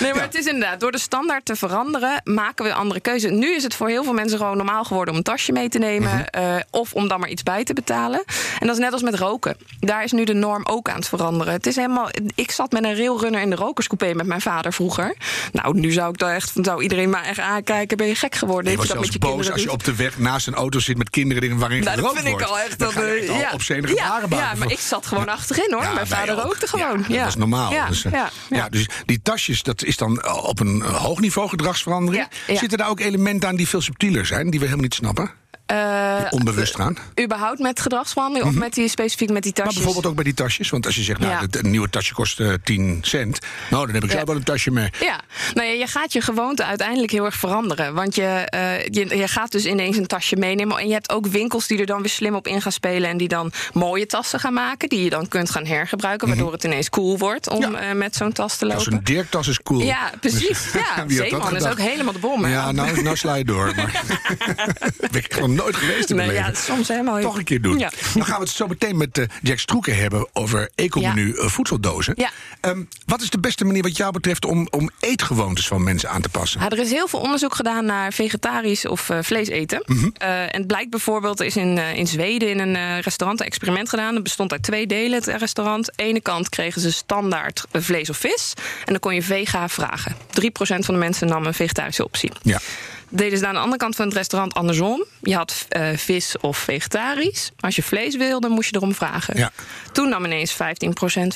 Nee, 0.01 0.13
maar 0.15 0.23
het 0.23 0.35
is 0.35 0.47
inderdaad, 0.47 0.81
door 0.81 0.93
de 0.93 0.99
standaard 0.99 1.45
te 1.45 1.57
veranderen, 1.57 2.21
maken 2.25 2.65
we 2.65 2.75
andere 2.75 3.01
keuzes. 3.01 3.31
Nu 3.31 3.55
is 3.55 3.63
het 3.63 3.75
voor 3.75 3.89
heel 3.89 4.05
veel 4.05 4.13
mensen 4.13 4.39
gewoon 4.39 4.57
normaal 4.57 4.85
geworden 4.85 5.13
om 5.13 5.19
een 5.19 5.25
tasje 5.25 5.53
mee 5.53 5.69
te 5.69 5.79
nemen. 5.79 6.11
Mhm. 6.11 6.23
eh, 6.45 6.57
of 6.71 6.93
om 6.93 7.09
dan 7.09 7.21
maar 7.21 7.29
iets 7.29 7.43
bij 7.43 7.65
te 7.65 7.73
betalen. 7.73 8.25
En 8.59 8.67
dat 8.67 8.77
is 8.77 8.83
net 8.83 8.93
als 8.93 9.03
met 9.03 9.15
roken. 9.15 9.57
Daar 9.81 10.05
is 10.05 10.13
nu 10.13 10.25
de 10.25 10.35
norm 10.35 10.63
ook 10.67 10.89
aan 10.89 10.97
het 10.97 11.09
veranderen. 11.09 11.53
Het 11.53 11.67
is 11.67 11.77
helemaal. 11.85 12.09
Ik 12.35 12.51
zat 12.51 12.73
met 12.73 12.85
een 12.85 12.97
railrunner 12.97 13.41
in 13.41 13.51
de 13.51 13.57
rokerscoupé 13.57 14.15
met 14.15 14.27
mijn 14.27 14.41
vader 14.41 14.73
vroeger. 14.73 15.17
Nou, 15.53 15.79
nu 15.79 15.93
zou 15.93 16.11
ik 16.11 16.19
daar 16.19 16.35
echt. 16.35 16.53
Zou 16.55 16.83
iedereen 16.83 17.11
maar 17.11 17.25
echt 17.25 17.39
aankijken. 17.39 17.97
Ben 17.97 18.07
je 18.07 18.15
gek 18.15 18.35
geworden? 18.35 18.71
Je 18.71 18.77
was 18.77 18.87
je 18.87 18.93
dat 18.93 19.03
met 19.03 19.13
je 19.13 19.19
boos 19.19 19.51
als 19.51 19.61
je 19.61 19.67
doet? 19.67 19.75
op 19.75 19.85
de 19.85 19.95
weg 19.95 20.19
naast 20.19 20.47
een 20.47 20.55
auto 20.55 20.79
zit 20.79 20.97
met 20.97 21.11
kinderen 21.11 21.43
erin 21.43 21.59
waarin 21.59 21.85
Nou, 21.85 22.01
dat 22.01 22.13
vind 22.15 22.27
ik 22.27 22.43
al 22.43 22.59
echt. 22.59 22.79
Dat, 22.79 22.93
echt 22.95 23.25
eh, 23.25 23.31
al 23.31 23.39
ja. 23.39 23.51
obscene 23.53 23.95
ja, 23.95 24.23
ja, 24.31 24.55
maar 24.55 24.71
ik 24.71 24.79
zat 24.79 25.07
gewoon 25.07 25.29
achterin 25.29 25.73
hoor. 25.73 25.95
Mijn 25.95 26.07
vader 26.07 26.37
ook. 26.37 26.43
rookte 26.43 26.67
gewoon. 26.67 27.05
Ja, 27.09 27.19
dat 27.19 27.29
is 27.29 27.37
normaal. 27.37 27.73
Ja, 27.73 27.89
Dus, 27.89 28.05
eh, 28.05 28.23
ja, 28.51 28.69
dus 28.69 28.89
die 29.07 29.23
tasjes, 29.23 29.63
dat 29.63 29.85
is 29.85 29.97
dan 29.97 30.27
op 30.29 30.61
een 30.61 30.83
eh, 30.83 31.03
hoog 31.03 31.21
niveau 31.21 31.49
gedragsverandering. 31.49 32.27
Zitten 32.47 32.79
daar 32.79 32.89
ook 32.89 33.01
elementen 33.01 33.49
aan 33.49 33.57
die 33.57 33.69
veel 33.69 33.81
subtieler 33.81 34.27
zijn, 34.27 34.51
die 34.51 34.61
we 34.61 34.65
helemaal 34.65 34.85
niet 34.85 34.95
snappen? 34.95 35.44
Eh, 35.67 36.21
onbewust 36.31 36.75
gaan. 36.75 36.97
überhaupt 37.23 37.59
met 37.59 37.81
gedragsverandering 37.81 38.49
of 38.51 38.55
met 38.59 38.75
die, 38.75 38.89
specifiek 38.89 39.31
met 39.31 39.43
die 39.43 39.53
Maar 39.55 39.63
tasjes? 39.65 39.75
bijvoorbeeld 39.83 40.07
ook 40.07 40.15
bij 40.15 40.25
die 40.25 40.35
tasjes. 40.35 40.71
Want 40.71 40.87
als 40.87 40.95
je 40.95 41.03
zegt, 41.03 41.21
nou, 41.21 41.33
Ja. 41.33 41.43
een 41.61 41.71
nieuwe 41.71 41.91
tasje 41.91 42.15
kost 42.15 42.41
eh, 42.41 42.53
10 42.65 42.99
cent. 43.03 43.39
Nou, 43.71 43.85
dan 43.87 43.95
heb 43.95 44.05
ik 44.05 44.09
Ja. 44.11 44.15
zelf 44.17 44.29
wel 44.29 44.37
een 44.37 44.43
tasje 44.43 44.71
mee. 44.71 44.91
Ja, 45.01 45.21
nou 45.55 45.67
ja, 45.69 45.73
je 45.75 45.87
gaat 45.87 46.13
je 46.13 46.21
gewoonte 46.21 46.65
uiteindelijk 46.65 47.13
heel 47.13 47.25
erg 47.25 47.35
veranderen. 47.35 47.95
Want 47.95 48.15
je, 48.15 48.23
eh, 48.25 48.85
je, 48.85 49.17
je 49.17 49.29
gaat 49.29 49.53
dus 49.53 49.65
ineens 49.67 49.97
een 49.97 50.07
tasje 50.07 50.37
meenemen. 50.37 50.79
En 50.79 50.87
je 50.87 50.93
hebt 50.93 51.11
ook 51.13 51.27
winkels 51.27 51.67
die 51.67 51.79
er 51.79 51.87
dan 51.87 52.01
weer 52.01 52.11
slim 52.11 52.35
op 52.35 52.47
in 52.47 52.63
gaan 52.63 52.73
spelen. 52.73 53.11
En 53.11 53.17
die 53.17 53.29
dan 53.29 53.53
mooie 53.73 54.07
tassen 54.07 54.41
gaan 54.41 54.53
maken. 54.55 54.89
Die 54.89 55.03
je 55.05 55.11
dan 55.11 55.29
kunt 55.29 55.51
gaan 55.51 55.67
hergebruiken. 55.67 56.29
Waardoor 56.29 56.53
het 56.53 56.65
ineens 56.65 56.91
cool 56.91 57.19
wordt 57.19 57.49
om 57.49 57.61
Mhm. 57.61 57.73
Ja. 57.73 57.79
eh, 57.79 57.95
met 57.95 58.17
zo'n 58.17 58.33
tas 58.33 58.57
te 58.57 58.65
Als 58.65 58.75
lopen. 58.75 58.93
een 58.93 59.05
Dirk-tas 59.05 59.49
is 59.49 59.63
cool. 59.63 59.81
Ja, 59.81 60.11
precies. 60.21 60.43
Dus, 60.73 60.73
Ja, 60.73 60.97
dat 61.05 61.11
Zeeman 61.13 61.57
is 61.57 61.65
ook 61.67 61.79
helemaal 61.79 62.13
de 62.13 62.19
bom. 62.19 62.47
Ja, 62.47 62.73
nou, 62.73 63.03
nou 63.03 63.17
sla 63.17 63.35
je 63.35 63.45
door. 63.45 63.73
Maar 63.77 64.03
ik 65.13 65.29
nooit 65.55 65.77
geweest 65.77 66.11
in 66.11 66.17
mijn 66.17 66.29
nee, 66.29 66.37
ja, 66.37 66.47
leven. 66.47 66.63
soms 66.63 66.89
helemaal 66.89 67.21
Toch 67.21 67.37
een 67.37 67.45
keer 67.45 67.63
doen. 67.63 67.79
Ja. 67.79 67.91
Dan 68.15 68.25
gaan 68.25 68.39
we 68.39 68.45
het 68.45 68.55
zo 68.55 68.67
meteen 68.67 68.97
met 68.97 69.19
eh, 69.19 69.25
Jack 69.43 69.59
Stroeken 69.59 69.97
hebben 69.97 70.29
over 70.33 70.71
ecomenu 70.75 71.33
eh, 71.33 71.47
voedseldozen. 71.47 72.15
Ja. 72.17 72.31
Ehm, 72.61 72.83
wat 73.07 73.23
is 73.23 73.31
de 73.31 73.39
beste 73.39 73.65
manier 73.65 73.83
wat 73.83 73.97
jou 73.97 74.13
betreft 74.13 74.45
om, 74.45 74.69
om 74.71 74.91
eetgewoontes 75.01 75.67
van 75.67 75.83
mensen 75.83 76.11
aan 76.11 76.23
te 76.23 76.29
passen? 76.29 76.61
Ja, 76.61 76.69
er 76.69 76.79
is 76.79 76.91
heel 76.91 77.09
veel 77.09 77.21
onderzoek 77.21 77.55
gedaan 77.55 77.85
naar 77.85 78.13
vegetarisch 78.13 78.87
of 78.87 79.11
eh, 79.11 79.19
vlees 79.23 79.49
eten. 79.49 79.83
Mhm. 79.87 80.09
En 80.19 80.59
het 80.59 80.67
blijkt 80.67 80.91
bijvoorbeeld, 80.91 81.41
er 81.41 81.47
is 81.47 81.57
in, 81.57 81.79
in 81.79 82.07
Zweden 82.07 82.49
in 82.49 82.59
een 82.59 83.01
restaurant 83.01 83.41
een 83.41 83.47
experiment 83.47 83.89
gedaan. 83.89 84.15
Dat 84.15 84.23
bestond 84.23 84.53
uit 84.53 84.63
twee 84.63 84.87
delen, 84.87 85.19
het 85.19 85.27
restaurant. 85.27 85.91
Aan 85.91 85.97
de 85.97 86.03
ene 86.03 86.21
kant 86.21 86.49
kregen 86.49 86.81
ze 86.81 86.93
standaard 86.93 87.65
vlees 87.73 88.11
of 88.11 88.17
vis. 88.17 88.53
En 88.57 88.93
dan 88.93 88.99
kon 88.99 89.15
je 89.15 89.23
vega 89.23 89.69
vragen. 89.69 90.17
3% 90.41 90.45
van 90.57 90.95
de 90.95 91.01
mensen 91.01 91.29
nam 91.29 91.47
een 91.47 91.55
vegetarische 91.55 92.05
optie. 92.05 92.33
Ja. 92.43 92.61
Deden 93.09 93.39
ze 93.39 93.47
aan 93.47 93.55
de 93.55 93.61
andere 93.61 93.77
kant 93.79 93.97
van 93.97 94.05
het 94.07 94.15
restaurant 94.15 94.55
andersom. 94.55 95.05
Je 95.23 95.35
had 95.35 95.67
eh, 95.69 95.89
vis 95.97 96.35
of 96.41 96.59
vegetarisch. 96.59 97.51
Als 97.61 97.77
je 97.77 97.83
vlees 97.83 98.17
wilde, 98.17 98.49
moest 98.49 98.71
je 98.71 98.77
erom 98.77 98.95
vragen. 98.95 99.37
Ja. 99.39 99.51
Toen 99.93 100.09
nam 100.09 100.25
ineens 100.25 100.53
15% 100.53 100.57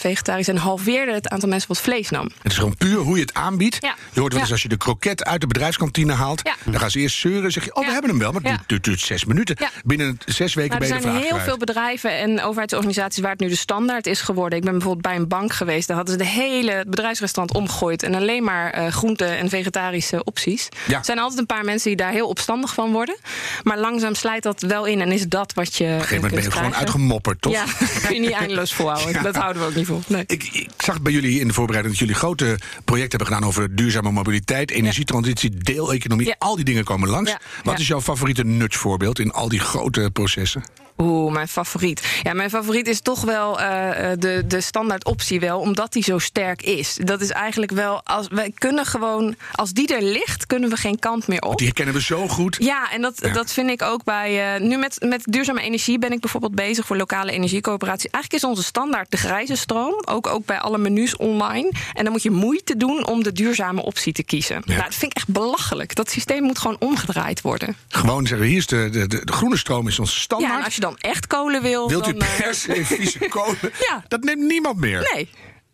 vegetarisch 0.01 0.49
en 0.49 0.57
halveerde 0.57 1.13
het 1.13 1.29
aantal 1.29 1.49
mensen 1.49 1.69
wat 1.69 1.79
vlees 1.81 2.11
nam. 2.11 2.31
Het 2.43 2.53
is 2.53 2.59
gewoon 2.59 2.77
puur 2.77 2.97
hoe 2.99 3.15
je 3.17 3.21
het 3.23 3.35
aanbiedt. 3.35 3.77
Ja. 3.81 3.95
Je 4.13 4.21
hoort 4.21 4.33
wel 4.33 4.43
eens 4.43 4.51
als 4.51 4.63
je 4.63 4.69
de 4.69 4.77
kroket 4.77 5.25
uit 5.25 5.41
de 5.41 5.47
bedrijfskantine 5.47 6.13
haalt. 6.13 6.43
Dan 6.65 6.81
gaan 6.81 6.91
ze 6.91 6.99
eerst 6.99 7.19
zeuren. 7.19 7.53
zeg 7.53 7.65
je, 7.65 7.75
oh, 7.75 7.87
we 7.87 7.93
hebben 7.93 8.11
hem 8.11 8.19
wel. 8.19 8.33
Maar 8.33 8.61
het 8.67 8.85
duurt, 8.85 9.01
zes 9.01 9.25
minuten. 9.25 9.57
Binnen 9.85 10.19
zes 10.27 10.55
weken 10.55 10.79
Nou, 10.79 10.81
ben 10.81 10.91
er 10.91 10.97
je 10.97 11.03
de 11.03 11.09
zijn 11.11 11.21
heel 11.23 11.31
kwijt. 11.31 11.45
veel 11.45 11.57
bedrijven 11.57 12.11
en 12.19 12.43
overheidsorganisaties 12.43 13.23
waar 13.23 13.31
het 13.31 13.41
nu 13.41 13.49
de 13.49 13.57
standaard 13.57 14.07
is 14.07 14.21
geworden. 14.21 14.59
Ik 14.59 14.65
ben 14.65 14.73
bijvoorbeeld 14.73 15.03
bij 15.07 15.17
een 15.17 15.29
bank 15.29 15.53
geweest. 15.53 15.87
Daar 15.89 15.97
hadden 15.97 16.15
ze 16.15 16.21
de 16.23 16.29
hele 16.29 16.85
bedrijfsrestaurant 16.89 17.57
omgegooid. 17.57 18.03
En 18.03 18.15
alleen 18.15 18.45
maar 18.45 18.71
eh 18.71 18.87
groente- 18.93 19.25
en 19.25 19.49
vegetarische 19.49 20.25
opties. 20.25 20.69
Er 20.89 20.99
zijn 21.03 21.19
altijd 21.19 21.41
een 21.41 21.47
paar 21.47 21.65
mensen 21.69 21.89
die 21.89 21.97
daar 21.97 22.13
heel 22.13 22.29
opstandig 22.29 22.75
van 22.75 22.93
worden. 22.93 23.17
Maar 23.63 23.79
langzaam 23.79 24.15
slijt 24.15 24.43
dat 24.43 24.61
wel 24.61 24.87
in 24.87 25.01
en 25.01 25.13
is 25.13 25.27
dat 25.29 25.53
wat 25.55 25.77
je. 25.77 25.85
Op 25.85 25.91
een 25.91 26.01
gegeven 26.01 26.17
moment 26.17 26.35
ben 26.35 26.43
je 26.43 26.51
gewoon 26.51 26.75
uitgemopperd, 26.75 27.41
toch? 27.41 27.53
Ja, 27.53 27.65
kun 28.07 28.15
je 28.15 28.21
niet 28.21 28.31
eindeloos 28.31 28.75
volhouden. 28.75 29.23
Dat 29.23 29.37
houden 29.37 29.63
we 29.63 29.69
ook 29.69 29.75
niet 29.75 29.87
vol. 29.87 30.01
Nee. 30.07 30.25
Ik, 30.27 30.45
ik, 30.53 30.69
zag 30.79 31.03
bij 31.03 31.13
jullie 31.13 31.41
in 31.41 31.49
de 31.49 31.55
voorbereiding 31.55 31.97
dat 31.97 32.07
jullie 32.07 32.21
grote 32.21 32.59
projecten 32.85 33.19
hebben 33.19 33.27
gedaan 33.27 33.49
over 33.49 33.77
duurzame 33.77 34.11
mobiliteit, 34.11 34.71
energietransitie, 34.71 35.51
deeleconomie. 35.51 36.35
Al 36.39 36.57
die 36.57 36.65
dingen 36.65 36.85
komen 36.85 37.09
langs. 37.09 37.37
Wat 37.65 37.79
is 37.79 37.87
jouw 37.87 38.01
favoriete 38.01 38.45
nutsvoorbeeld 38.45 39.19
in 39.19 39.33
al 39.33 39.49
die 39.49 39.61
grote 39.61 40.11
processen? 40.13 40.63
Oeh, 41.03 41.33
mijn 41.33 41.49
favoriet. 41.49 42.03
Ja, 42.23 42.33
mijn 42.33 42.51
favoriet 42.51 42.89
is 42.89 43.01
toch 43.01 43.21
wel 43.21 43.61
eh, 43.61 44.13
eh, 44.13 44.19
de, 44.19 44.45
de 44.47 44.61
standaard 44.61 45.05
optie 45.05 45.41
wel, 45.41 45.59
omdat 45.61 45.93
die 45.93 46.03
zo 46.03 46.19
sterk 46.19 46.63
is. 46.63 46.99
Dat 47.03 47.21
is 47.21 47.31
eigenlijk 47.31 47.73
wel, 47.73 48.01
als 48.05 48.27
wij 48.31 48.53
kunnen 48.55 48.87
gewoon, 48.87 49.35
als 49.53 49.73
die 49.73 49.95
er 49.95 50.03
ligt, 50.03 50.47
kunnen 50.47 50.71
we 50.71 50.77
geen 50.77 50.99
kant 50.99 51.27
meer 51.27 51.43
op. 51.43 51.57
Die 51.57 51.67
herkennen 51.67 51.95
we 51.95 52.03
zo 52.03 52.29
goed. 52.29 52.57
Ja, 52.61 52.91
en 52.93 53.01
dat, 53.03 53.15
Ja. 53.23 53.33
dat 53.33 53.53
vind 53.53 53.71
ik 53.71 53.83
ook 53.83 54.05
bij. 54.05 54.55
eh, 54.55 54.61
nu 54.61 54.77
met, 54.77 54.97
met 55.01 55.23
duurzame 55.25 55.61
energie 55.61 55.99
ben 55.99 56.13
ik 56.13 56.21
bijvoorbeeld 56.21 56.55
bezig 56.55 56.87
voor 56.87 56.97
lokale 56.97 57.33
energiecoöperaties. 57.33 58.11
Eigenlijk 58.11 58.45
is 58.45 58.49
onze 58.51 58.63
standaard 58.63 59.11
de 59.11 59.17
grijze 59.17 59.55
stroom. 59.57 60.03
Ook, 60.05 60.27
ook 60.27 60.45
bij 60.47 60.59
alle 60.59 60.79
menus 60.79 61.17
online. 61.17 61.73
En 61.93 62.03
dan 62.05 62.13
moet 62.13 62.23
je 62.23 62.31
moeite 62.31 62.77
doen 62.77 63.07
om 63.07 63.23
de 63.23 63.33
duurzame 63.33 63.83
optie 63.83 64.13
te 64.13 64.23
kiezen. 64.23 64.63
Nou, 64.65 64.83
dat 64.83 64.95
vind 64.95 65.11
ik 65.11 65.17
echt 65.17 65.29
belachelijk. 65.29 65.95
Dat 65.95 66.11
systeem 66.11 66.43
moet 66.43 66.59
gewoon 66.59 66.77
omgedraaid 66.79 67.41
worden. 67.41 67.77
Gewoon 67.89 68.27
zeggen, 68.27 68.47
hier 68.47 68.57
is 68.57 68.67
de, 68.67 68.89
de, 68.91 69.07
de, 69.07 69.33
groene 69.33 69.57
stroom 69.57 69.89
is 69.89 69.99
onze 69.99 70.21
standaard. 70.21 70.53
Ja, 70.53 70.59
en 70.59 70.65
als 70.65 70.75
je 70.75 70.81
dan 70.89 71.11
echt 71.11 71.27
kolen 71.27 71.63
wil. 71.63 71.89
Wilt 71.89 72.09
u 72.09 72.13
dan, 72.13 72.21
eh, 72.29 72.37
per 72.37 72.55
se 72.55 72.85
vieze 72.95 73.19
kolen? 73.29 73.57
Ja. 73.89 74.05
Dat 74.09 74.23
neemt 74.23 74.43
niemand 74.43 74.77
meer. 74.79 75.11
Nee. 75.15 75.29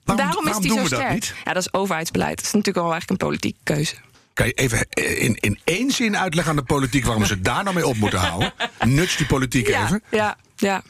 Waarom- 0.04 0.25
Daarom 0.26 0.44
waarom 0.44 0.62
is 0.64 0.68
die 0.71 0.78
zo 0.78 0.87
sterk. 0.87 1.12
niet? 1.12 1.35
Ja, 1.44 1.52
dat 1.52 1.62
is 1.66 1.73
overheidsbeleid. 1.73 2.37
Dat 2.37 2.44
is 2.44 2.52
natuurlijk 2.52 2.87
wel 2.87 2.92
eigenlijk 2.92 3.23
een 3.23 3.28
politieke 3.28 3.59
keuze. 3.62 3.94
Kan 4.35 4.47
je 4.47 4.52
even 4.52 4.87
eh, 4.90 5.23
in, 5.23 5.37
in 5.40 5.59
één 5.64 5.90
zin 5.90 6.16
uitleggen 6.18 6.50
aan 6.52 6.59
de 6.59 6.64
politiek 6.64 7.04
waarom 7.04 7.25
ze 7.25 7.40
daar 7.40 7.62
nou 7.64 7.75
mee 7.75 7.87
op 7.87 7.97
moeten 7.97 8.18
houden? 8.18 8.52
Nuts 8.85 9.16
die 9.16 9.26
politiek 9.26 9.68
Ja, 9.68 9.85
even. 9.85 10.02
ja, 10.11 10.37
ja. 10.56 10.83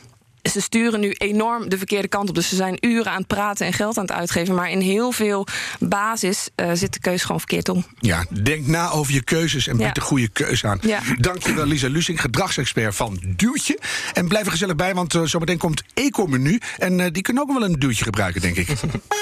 Ze 0.53 0.61
sturen 0.61 1.01
nu 1.01 1.11
enorm 1.13 1.69
de 1.69 1.79
verkeerde 1.79 2.09
kant 2.09 2.29
op. 2.29 2.35
Dus 2.35 2.49
ze 2.49 2.57
zijn 2.57 2.77
uren 2.81 3.13
aan 3.13 3.19
het 3.19 3.27
praten 3.27 3.67
en 3.67 3.73
geld 3.73 3.97
aan 3.99 4.05
het 4.05 4.13
uitgeven. 4.13 4.55
Maar 4.55 4.71
in 4.71 4.81
heel 4.81 5.13
veel 5.13 5.47
basis 5.81 6.49
eh, 6.55 6.71
zit 6.75 6.93
de 6.93 7.01
keuze 7.01 7.23
gewoon 7.25 7.39
verkeerd 7.41 7.69
om. 7.69 7.85
Ja, 7.99 8.25
denk 8.43 8.67
na 8.67 8.91
over 8.91 9.13
je 9.13 9.23
keuzes 9.23 9.67
en 9.67 9.77
bied 9.77 9.87
Ja. 9.87 9.93
de 9.93 10.01
goede 10.01 10.29
keuze 10.29 10.67
aan. 10.67 10.79
Ja. 10.83 11.01
Dankjewel 11.19 11.67
Lisa 11.67 11.89
Lusing, 11.89 12.21
gedragsexpert 12.21 12.95
van 12.97 13.19
Duwtje. 13.37 13.79
En 14.13 14.29
blijf 14.29 14.45
er 14.45 14.51
gezellig 14.51 14.77
bij, 14.77 14.95
want 14.95 15.15
eh, 15.15 15.23
zometeen 15.23 15.59
komt 15.59 15.83
Ecomenu. 15.95 16.61
En 16.79 17.01
eh, 17.01 17.07
die 17.13 17.23
kunnen 17.23 17.43
ook 17.43 17.53
wel 17.53 17.65
een 17.65 17.79
duwtje 17.79 18.05
gebruiken, 18.05 18.41
denk 18.41 18.57
ik. 18.57 18.69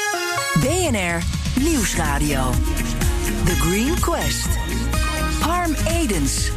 BNR 0.62 1.23
Nieuwsradio. 1.61 2.50
The 3.45 3.55
Green 3.61 4.00
Quest. 4.00 4.47
Harm 5.41 5.75
Edens. 6.00 6.50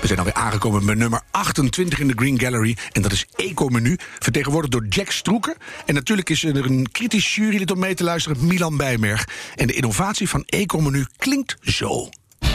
We 0.00 0.06
zijn 0.06 0.18
alweer 0.18 0.34
aangekomen 0.34 0.86
bij 0.86 0.94
nummer 0.94 1.20
28 1.30 1.98
in 1.98 2.06
de 2.06 2.12
Green 2.16 2.40
Gallery. 2.40 2.76
En 2.92 3.02
dat 3.02 3.12
is 3.12 3.26
Ecomenu, 3.36 3.96
vertegenwoordigd 4.18 4.72
door 4.72 4.86
Jack 4.88 5.10
Stroeken. 5.10 5.56
En 5.86 5.94
natuurlijk 5.94 6.30
is 6.30 6.44
er 6.44 6.64
een 6.64 6.88
kritisch 6.92 7.34
jurylid 7.34 7.70
om 7.70 7.78
mee 7.78 7.94
te 7.94 8.04
luisteren, 8.04 8.46
Milan 8.46 8.76
Bijmerg. 8.76 9.28
En 9.54 9.66
de 9.66 9.72
innovatie 9.72 10.28
van 10.28 10.42
Ecomenu 10.46 11.06
klinkt 11.16 11.56
zo. 11.60 12.08
I 12.42 12.48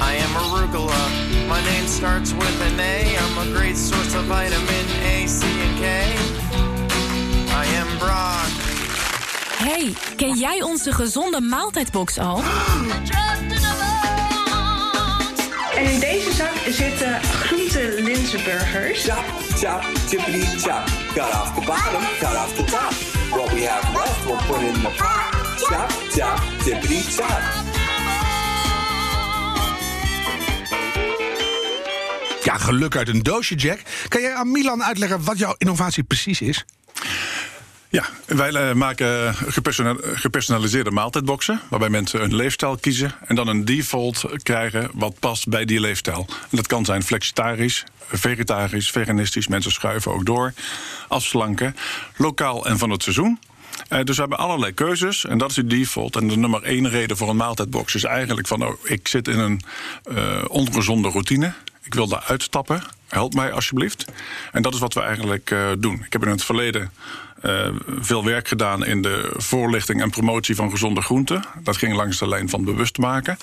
am 0.00 0.36
arugula. 0.36 1.08
My 1.48 1.60
name 1.60 1.88
starts 1.88 2.32
with 2.32 2.60
an 2.60 2.78
A. 2.78 3.00
I'm 3.00 3.38
a 3.38 3.58
great 3.58 3.78
source 3.78 4.18
of 4.18 4.24
vitamin 4.26 4.86
A, 5.04 5.26
C, 5.26 5.42
and 5.42 5.80
K. 5.80 5.84
I 7.48 7.76
am 7.76 7.98
broccoli. 7.98 8.72
Hey, 9.56 9.92
ken 10.16 10.38
jij 10.38 10.62
onze 10.62 10.92
gezonde 10.92 11.40
maaltijdbox 11.40 12.18
al? 12.18 12.42
En 15.82 15.92
in 15.92 16.00
deze 16.00 16.32
zak 16.32 16.54
zitten 16.68 17.22
groente 17.22 18.02
linzenburgers. 18.02 19.04
Chop, 19.04 19.24
chop, 19.54 19.84
tippity 20.08 20.58
chop. 20.58 20.84
Cut 21.14 21.22
off 21.22 21.54
the 21.54 21.60
bottom, 21.66 22.02
cut 22.18 22.36
off 22.36 22.54
the 22.56 22.64
top. 22.64 22.92
What 23.30 23.52
we 23.52 23.66
have 23.66 23.92
left, 23.92 24.24
we'll 24.24 24.36
put 24.36 24.60
in 24.60 24.72
the 24.72 24.94
pot. 24.96 25.34
Chop, 25.56 25.90
chop, 26.10 26.42
tippity 26.64 27.02
chop. 27.02 27.40
Ja, 32.42 32.56
geluk 32.56 32.96
uit 32.96 33.08
een 33.08 33.22
doosje, 33.22 33.54
Jack. 33.54 33.80
Kan 34.08 34.20
jij 34.20 34.34
aan 34.34 34.50
Milan 34.50 34.84
uitleggen 34.84 35.24
wat 35.24 35.38
jouw 35.38 35.54
innovatie 35.58 36.02
precies 36.02 36.40
is? 36.40 36.64
Ja, 37.92 38.04
wij 38.26 38.52
eh, 38.52 38.74
maken 38.74 39.34
gepersona- 39.34 39.96
gepersonaliseerde 40.00 40.90
maaltijdboxen. 40.90 41.60
Waarbij 41.70 41.88
mensen 41.88 42.22
een 42.22 42.34
leefstijl 42.34 42.76
kiezen. 42.76 43.14
En 43.26 43.34
dan 43.34 43.48
een 43.48 43.64
default 43.64 44.24
krijgen 44.42 44.90
wat 44.94 45.18
past 45.18 45.48
bij 45.48 45.64
die 45.64 45.80
leefstijl. 45.80 46.26
En 46.28 46.56
dat 46.56 46.66
kan 46.66 46.84
zijn 46.84 47.02
flexitarisch, 47.02 47.84
vegetarisch, 48.06 48.90
veganistisch. 48.90 49.48
Mensen 49.48 49.72
schuiven 49.72 50.12
ook 50.12 50.26
door. 50.26 50.52
Afslanken. 51.08 51.76
Lokaal 52.16 52.66
en 52.66 52.78
van 52.78 52.90
het 52.90 53.02
seizoen. 53.02 53.38
Eh, 53.88 54.02
dus 54.04 54.14
we 54.14 54.20
hebben 54.20 54.38
allerlei 54.38 54.72
keuzes 54.72 55.24
en 55.24 55.38
dat 55.38 55.48
is 55.48 55.56
de 55.56 55.66
default. 55.66 56.16
En 56.16 56.28
de 56.28 56.36
nummer 56.36 56.62
één 56.62 56.88
reden 56.88 57.16
voor 57.16 57.28
een 57.28 57.36
maaltijdbox 57.36 57.94
is 57.94 58.04
eigenlijk 58.04 58.46
van... 58.46 58.66
Oh, 58.66 58.74
ik 58.84 59.08
zit 59.08 59.28
in 59.28 59.38
een 59.38 59.60
eh, 60.04 60.44
ongezonde 60.46 61.08
routine. 61.08 61.52
Ik 61.82 61.94
wil 61.94 62.08
daar 62.08 62.24
uitstappen. 62.26 62.82
Help 63.08 63.34
mij 63.34 63.52
alsjeblieft. 63.52 64.04
En 64.52 64.62
dat 64.62 64.74
is 64.74 64.80
wat 64.80 64.94
we 64.94 65.00
eigenlijk 65.00 65.54
doen. 65.78 66.02
Ik 66.04 66.12
heb 66.12 66.22
in 66.22 66.30
het 66.30 66.44
verleden 66.44 66.90
eh, 67.42 67.68
veel 68.00 68.24
werk 68.24 68.48
gedaan 68.48 68.84
in 68.84 69.02
de 69.02 69.32
voorlichting 69.36 70.02
en 70.02 70.10
promotie 70.10 70.54
van 70.54 70.70
gezonde 70.70 71.00
groenten. 71.00 71.44
Dat 71.62 71.76
ging 71.76 71.94
langs 71.94 72.18
de 72.18 72.28
lijn 72.28 72.48
van 72.48 72.64
bewust 72.64 72.98
maken. 72.98 73.38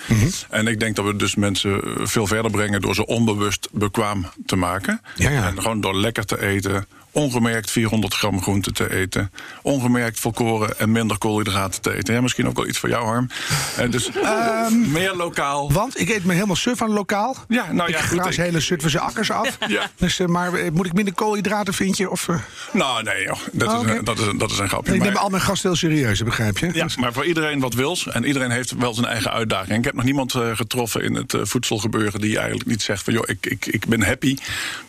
En 0.50 0.68
ik 0.68 0.80
denk 0.80 0.96
dat 0.96 1.06
we 1.06 1.16
dus 1.16 1.36
mensen 1.36 1.82
veel 2.08 2.28
verder 2.28 2.52
brengen 2.52 2.82
door 2.82 2.96
ze 2.96 3.06
onbewust 3.06 3.68
bekwaam 3.72 4.26
te 4.46 4.56
maken. 4.56 5.02
Ja, 5.16 5.30
ja. 5.30 5.48
En 5.48 5.62
gewoon 5.62 5.82
door 5.82 5.96
lekker 5.96 6.26
te 6.26 6.42
eten. 6.42 6.86
Ongemerkt 7.12 7.72
400 7.72 8.14
gram 8.14 8.42
groente 8.42 8.72
te 8.72 8.94
eten. 8.96 9.32
Ongemerkt 9.62 10.20
volkoren 10.20 10.80
en 10.80 10.92
minder 10.92 11.18
koolhydraten 11.18 11.82
te 11.82 11.96
eten. 11.96 12.14
Ja, 12.14 12.22
misschien 12.22 12.48
ook 12.48 12.56
wel 12.58 12.68
iets 12.68 12.78
voor 12.78 12.90
jou, 12.90 13.06
Harm. 13.06 13.30
En 13.78 13.92
dus 13.92 14.10
Ehm, 14.12 14.92
meer 14.92 15.16
lokaal. 15.16 15.72
Want 15.72 16.00
ik 16.00 16.10
eet 16.10 16.24
me 16.26 16.34
helemaal 16.34 16.56
suf 16.56 16.82
aan 16.82 16.90
lokaal. 16.92 17.36
Ja, 17.48 17.72
nou 17.72 17.90
ja, 17.92 17.98
ik 17.98 18.04
goed, 18.04 18.20
graas 18.20 18.38
ik- 18.38 18.44
hele 18.44 18.60
Zutphense 18.60 19.00
akkers 19.00 19.32
af. 19.32 19.58
Ja. 19.68 19.90
Dus, 19.96 20.20
eh, 20.20 20.28
maar 20.28 20.54
eh, 20.54 20.72
moet 20.72 20.86
ik 20.86 20.94
minder 20.94 21.14
koolhydraten, 21.14 21.74
vind 21.74 21.98
je? 21.98 22.10
Of, 22.10 22.28
eh? 22.28 22.36
Nou, 22.72 23.04
nee, 23.04 23.24
joh. 23.24 23.38
Dat, 23.52 23.68
Oh, 23.74 23.86
is, 23.88 23.92
een- 23.96 24.04
dat, 24.04 24.20
is, 24.20 24.26
een- 24.26 24.38
dat 24.38 24.52
is 24.52 24.58
een 24.60 24.68
grapje. 24.70 24.94
ik 24.94 25.02
neem 25.02 25.14
maar- 25.14 25.22
al 25.22 25.30
mijn 25.30 25.42
gasten 25.42 25.70
heel 25.70 25.78
serieus, 25.78 26.24
begrijp 26.24 26.58
je? 26.58 26.70
Ja, 26.74 26.84
Dus- 26.84 26.98
maar 26.98 27.14
voor 27.14 27.26
iedereen 27.26 27.60
wat 27.60 27.74
wils. 27.74 28.08
En 28.08 28.24
iedereen 28.26 28.52
heeft 28.52 28.72
wel 28.72 28.94
zijn 28.94 29.06
eigen 29.06 29.32
uitdaging. 29.32 29.78
Ik 29.78 29.84
heb 29.86 29.94
nog 29.94 30.04
niemand 30.06 30.34
eh, 30.36 30.56
getroffen 30.56 31.04
in 31.04 31.14
het 31.16 31.34
eh, 31.34 31.42
voedselgebeuren 31.44 32.22
die 32.22 32.38
eigenlijk 32.38 32.70
niet 32.70 32.82
zegt 32.82 33.04
van 33.04 33.14
joh, 33.14 33.24
ik, 33.28 33.46
ik, 33.46 33.66
ik 33.66 33.86
ben 33.88 34.04
happy 34.04 34.38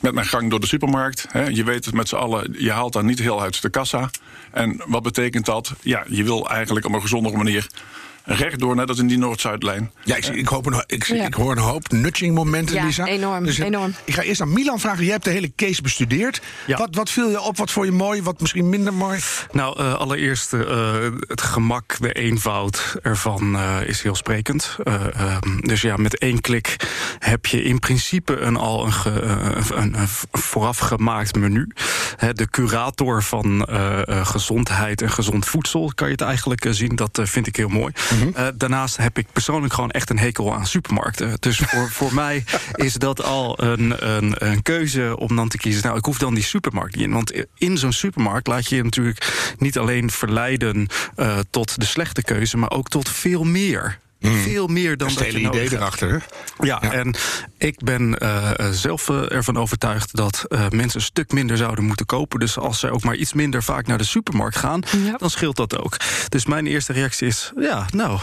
met 0.00 0.14
mijn 0.14 0.26
gang 0.26 0.50
door 0.50 0.60
de 0.60 0.66
supermarkt. 0.66 1.26
Je 1.52 1.64
weet 1.64 1.84
het 1.84 1.94
met 1.94 2.08
je 2.52 2.70
haalt 2.70 2.92
daar 2.92 3.04
niet 3.04 3.18
heel 3.18 3.42
uit 3.42 3.62
de 3.62 3.70
kassa. 3.70 4.10
En 4.50 4.82
wat 4.86 5.02
betekent 5.02 5.44
dat? 5.44 5.72
Ja, 5.82 6.04
je 6.08 6.24
wil 6.24 6.48
eigenlijk 6.48 6.86
op 6.86 6.92
een 6.92 7.00
gezondere 7.00 7.36
manier 7.36 7.66
rechtdoor, 8.34 8.74
net 8.76 8.88
als 8.88 8.98
in 8.98 9.06
die 9.06 9.18
Noord-Zuidlijn. 9.18 9.90
Ja, 10.04 10.16
ik, 10.16 10.26
ik, 10.26 10.48
hoop 10.48 10.66
een, 10.66 10.84
ik, 10.86 11.04
Ja. 11.06 11.26
ik 11.26 11.34
hoor 11.34 11.52
een 11.52 11.58
hoop 11.62 11.90
nudging 11.90 12.34
momenten, 12.34 12.74
Ja, 12.74 12.84
Lisa. 12.84 13.04
enorm, 13.06 13.46
eh, 13.46 13.58
enorm. 13.58 13.94
Ik 14.04 14.14
ga 14.14 14.22
eerst 14.22 14.40
aan 14.40 14.52
Milan 14.52 14.80
vragen. 14.80 15.02
Jij 15.04 15.12
hebt 15.12 15.24
de 15.24 15.30
hele 15.30 15.52
case 15.56 15.82
bestudeerd. 15.82 16.40
Ja. 16.66 16.76
Wat, 16.78 16.94
wat 16.94 17.10
viel 17.10 17.30
je 17.30 17.40
op? 17.40 17.56
Wat 17.56 17.70
vond 17.70 17.86
je 17.86 17.92
mooi? 17.92 18.22
Wat 18.22 18.40
misschien 18.40 18.68
minder 18.68 18.94
mooi? 18.94 19.18
Nou, 19.52 19.78
eh, 19.78 19.94
allereerst 19.94 20.52
eh, 20.52 20.94
het 21.28 21.40
gemak, 21.42 21.96
de 22.00 22.12
eenvoud 22.12 22.96
ervan 23.02 23.56
eh, 23.56 23.76
is 23.86 24.02
heel 24.02 24.14
sprekend. 24.14 24.76
Eh, 24.84 24.94
ehm, 25.20 25.60
dus 25.60 25.80
ja, 25.80 25.96
met 25.96 26.18
één 26.18 26.40
klik 26.40 26.76
heb 27.18 27.46
je 27.46 27.62
in 27.62 27.78
principe 27.78 28.36
een 28.38 28.56
al 28.56 28.84
een, 28.84 28.92
ge- 28.92 29.22
een, 29.74 29.98
een 30.00 30.08
vooraf 30.32 30.78
gemaakt 30.78 31.34
menu. 31.36 31.68
Hè, 32.16 32.32
de 32.32 32.48
curator 32.50 33.22
van 33.22 33.64
eh, 33.64 34.08
eh, 34.08 34.26
gezondheid 34.26 35.02
en 35.02 35.10
gezond 35.10 35.46
voedsel 35.46 35.92
kan 35.94 36.06
je 36.06 36.12
het 36.12 36.22
eigenlijk 36.22 36.66
zien. 36.70 36.96
Dat 36.96 37.20
vind 37.22 37.46
ik 37.46 37.56
heel 37.56 37.68
mooi. 37.68 37.92
Eh, 38.34 38.46
daarnaast 38.54 38.96
heb 38.96 39.18
ik 39.18 39.26
persoonlijk 39.32 39.72
gewoon 39.72 39.90
echt 39.90 40.10
een 40.10 40.18
hekel 40.18 40.54
aan 40.54 40.66
supermarkten. 40.66 41.36
Dus 41.40 41.58
voor, 41.58 41.90
voor 41.98 42.14
mij 42.14 42.44
is 42.74 42.94
dat 42.94 43.22
al 43.22 43.62
een, 43.62 44.10
een, 44.16 44.34
een 44.48 44.62
keuze 44.62 45.16
om 45.16 45.36
dan 45.36 45.48
te 45.48 45.58
kiezen. 45.58 45.82
Nou, 45.82 45.98
ik 45.98 46.04
hoef 46.04 46.18
dan 46.18 46.34
die 46.34 46.44
supermarkt 46.44 46.94
niet 46.94 47.04
in. 47.04 47.12
Want 47.12 47.32
in 47.54 47.78
zo'n 47.78 47.92
supermarkt 47.92 48.46
laat 48.46 48.68
je 48.68 48.76
je 48.76 48.82
natuurlijk 48.82 49.54
niet 49.58 49.78
alleen 49.78 50.10
verleiden 50.10 50.86
eh, 51.16 51.38
tot 51.50 51.80
de 51.80 51.86
slechte 51.86 52.22
keuze, 52.22 52.56
maar 52.56 52.70
ook 52.70 52.88
tot 52.88 53.08
veel 53.08 53.44
meer. 53.44 53.98
Veel 54.20 54.66
meer 54.66 54.96
dan 54.96 55.08
Dat 55.08 55.16
dat 55.16 55.26
het 55.26 55.34
je 55.36 55.40
idee 55.48 55.60
hebt. 55.60 55.72
erachter. 55.72 56.10
Hè? 56.10 56.16
Ja, 56.66 56.78
Ja. 56.82 56.92
en 56.92 57.14
ik 57.58 57.78
ben 57.84 58.18
eh, 58.18 58.58
eh, 58.58 58.72
zelf 58.72 59.08
eh, 59.08 59.32
ervan 59.32 59.56
overtuigd 59.56 60.16
dat 60.16 60.44
eh, 60.48 60.68
mensen 60.68 60.98
een 61.00 61.06
stuk 61.06 61.32
minder 61.32 61.56
zouden 61.56 61.84
moeten 61.84 62.06
kopen. 62.06 62.40
Dus 62.40 62.58
als 62.58 62.78
ze 62.78 62.90
ook 62.90 63.02
maar 63.04 63.16
iets 63.16 63.32
minder 63.32 63.62
vaak 63.62 63.86
naar 63.86 63.98
de 63.98 64.04
supermarkt 64.04 64.56
gaan, 64.56 64.82
Ja. 65.04 65.16
dan 65.16 65.30
scheelt 65.30 65.56
dat 65.56 65.78
ook. 65.78 65.96
Dus 66.28 66.46
mijn 66.46 66.66
eerste 66.66 66.92
reactie 66.92 67.26
is: 67.26 67.52
ja, 67.58 67.86
nou. 67.90 68.18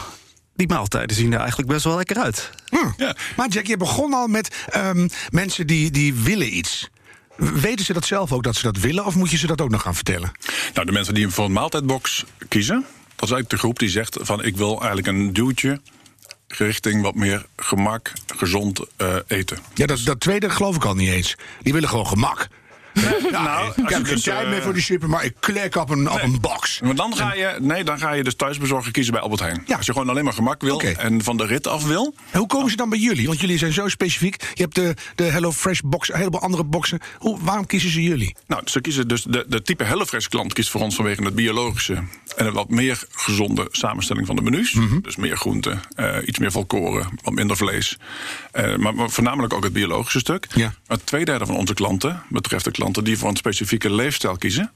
Die 0.56 0.68
maaltijden 0.68 1.16
zien 1.16 1.34
er 1.34 1.40
eigenlijk 1.40 1.70
best 1.70 1.84
wel 1.84 1.96
lekker 1.96 2.18
uit. 2.18 2.50
Hm. 2.70 2.76
Ja. 3.04 3.16
Maar 3.36 3.48
Jack, 3.50 3.66
je 3.66 3.78
begon 3.78 4.14
al 4.14 4.28
met 4.28 4.66
ehm, 4.70 5.08
mensen 5.30 5.68
die, 5.68 5.92
die 5.92 6.14
willen 6.14 6.58
iets. 6.58 6.90
Weten 7.36 7.86
ze 7.86 7.94
dat 7.94 8.06
zelf 8.06 8.32
ook 8.32 8.44
dat 8.44 8.56
ze 8.56 8.62
dat 8.64 8.78
willen? 8.78 9.06
Of 9.06 9.16
moet 9.16 9.32
je 9.32 9.38
ze 9.38 9.48
dat 9.48 9.62
ook 9.62 9.70
nog 9.70 9.82
gaan 9.82 9.96
vertellen? 9.96 10.32
Nou, 10.74 10.86
de 10.86 10.92
mensen 10.92 11.14
die 11.14 11.30
voor 11.30 11.46
een 11.46 11.52
maaltijdbox 11.52 12.24
kiezen, 12.48 12.86
dat 13.18 13.30
is 13.30 13.36
eigenlijk 13.36 13.50
de 13.50 13.58
groep 13.58 13.80
die 13.80 13.90
zegt 13.90 14.18
van 14.22 14.44
ik 14.44 14.58
wil 14.58 14.78
eigenlijk 14.78 15.08
een 15.08 15.34
duwtje 15.34 15.82
richting 16.48 17.02
wat 17.02 17.16
meer 17.16 17.46
gemak, 17.56 18.12
gezond 18.36 18.80
eh, 18.96 19.16
eten. 19.28 19.58
Ja, 19.74 19.86
dat, 19.86 20.02
dat 20.04 20.20
tweede 20.20 20.50
geloof 20.50 20.76
ik 20.76 20.86
al 20.86 20.96
niet 20.96 21.10
eens. 21.10 21.36
Die 21.62 21.74
willen 21.74 21.90
gewoon 21.90 22.08
gemak. 22.08 22.48
Ja, 23.32 23.44
Nou, 23.44 23.68
ik 23.68 23.76
heb 23.76 23.88
je 23.88 23.96
geen 23.96 24.04
dus, 24.04 24.24
tijd 24.24 24.44
eh, 24.44 24.50
meer 24.50 24.62
voor 24.62 24.74
die 24.74 24.82
super, 24.82 25.10
maar 25.10 25.26
ik 25.26 25.34
klik 25.40 25.76
op 25.76 25.90
een, 25.90 26.12
op 26.12 26.22
een 26.22 26.40
box. 26.42 26.80
Maar 26.82 26.96
dan 26.96 27.16
ga 27.16 27.34
je, 27.34 27.58
nee, 27.60 27.84
dan 27.84 28.00
ga 28.00 28.12
je 28.12 28.24
dus 28.24 28.36
thuisbezorgen 28.36 28.92
kiezen 28.92 29.14
bij 29.14 29.22
Albert 29.22 29.42
Heijn. 29.42 29.64
Ja. 29.66 29.76
Als 29.76 29.86
je 29.86 29.92
gewoon 29.92 30.10
alleen 30.10 30.24
maar 30.24 30.34
gemak 30.34 30.62
wil 30.62 30.82
en 30.82 31.24
van 31.24 31.38
de 31.38 31.46
rit 31.46 31.68
af 31.68 31.86
wil. 31.86 32.14
En 32.32 32.40
hoe 32.40 32.48
komen 32.48 32.70
ze 32.70 32.76
dan 32.76 32.90
bij 32.90 33.00
jullie? 33.00 33.28
Want 33.28 33.40
jullie 33.40 33.58
zijn 33.58 33.74
zo 33.74 33.88
specifiek. 33.88 34.52
Je 34.54 34.62
hebt 34.62 34.76
de, 34.76 34.94
de 35.16 35.24
Hello 35.24 35.52
Fresh 35.52 35.80
box, 35.86 36.10
een 36.10 36.18
heleboel 36.18 36.42
andere 36.42 36.64
boxen. 36.64 37.00
Hoe, 37.18 37.38
waarom 37.42 37.66
kiezen 37.66 37.90
ze 37.90 38.04
jullie? 38.04 38.36
Nou, 38.48 38.62
ze 38.66 38.82
kiezen 38.82 39.08
dus 39.08 39.24
de, 39.24 39.46
de 39.48 39.62
type 39.62 39.84
HelloFresh 39.84 40.26
klant 40.26 40.54
kiest 40.54 40.70
voor 40.70 40.82
ons 40.82 40.96
vanwege 40.96 41.24
het 41.24 41.36
biologische 41.36 42.04
en 42.36 42.46
een 42.46 42.54
wat 42.54 42.70
meer 42.70 43.04
gezonde 43.12 43.68
samenstelling 43.72 44.28
van 44.28 44.36
de 44.36 44.42
menus. 44.42 44.74
Mhm. 44.74 45.00
Dus 45.02 45.16
meer 45.16 45.38
groenten, 45.38 45.82
eh, 45.96 46.18
iets 46.26 46.40
meer 46.40 46.52
volkoren, 46.52 47.10
wat 47.22 47.34
minder 47.34 47.58
vlees. 47.58 47.98
Eh, 48.52 48.76
maar, 48.76 48.96
maar 48.96 49.10
voornamelijk 49.10 49.54
ook 49.54 49.64
het 49.64 49.74
biologische 49.74 50.20
stuk. 50.20 50.48
Ja. 50.54 50.74
Maar 50.88 51.04
twee 51.04 51.26
derde 51.26 51.46
van 51.46 51.56
onze 51.56 51.74
klanten 51.74 52.24
betreft 52.30 52.66
de 52.66 52.72
die 52.92 53.18
voor 53.18 53.30
een 53.30 53.36
specifieke 53.36 53.92
leefstijl 53.92 54.38
kiezen. 54.38 54.72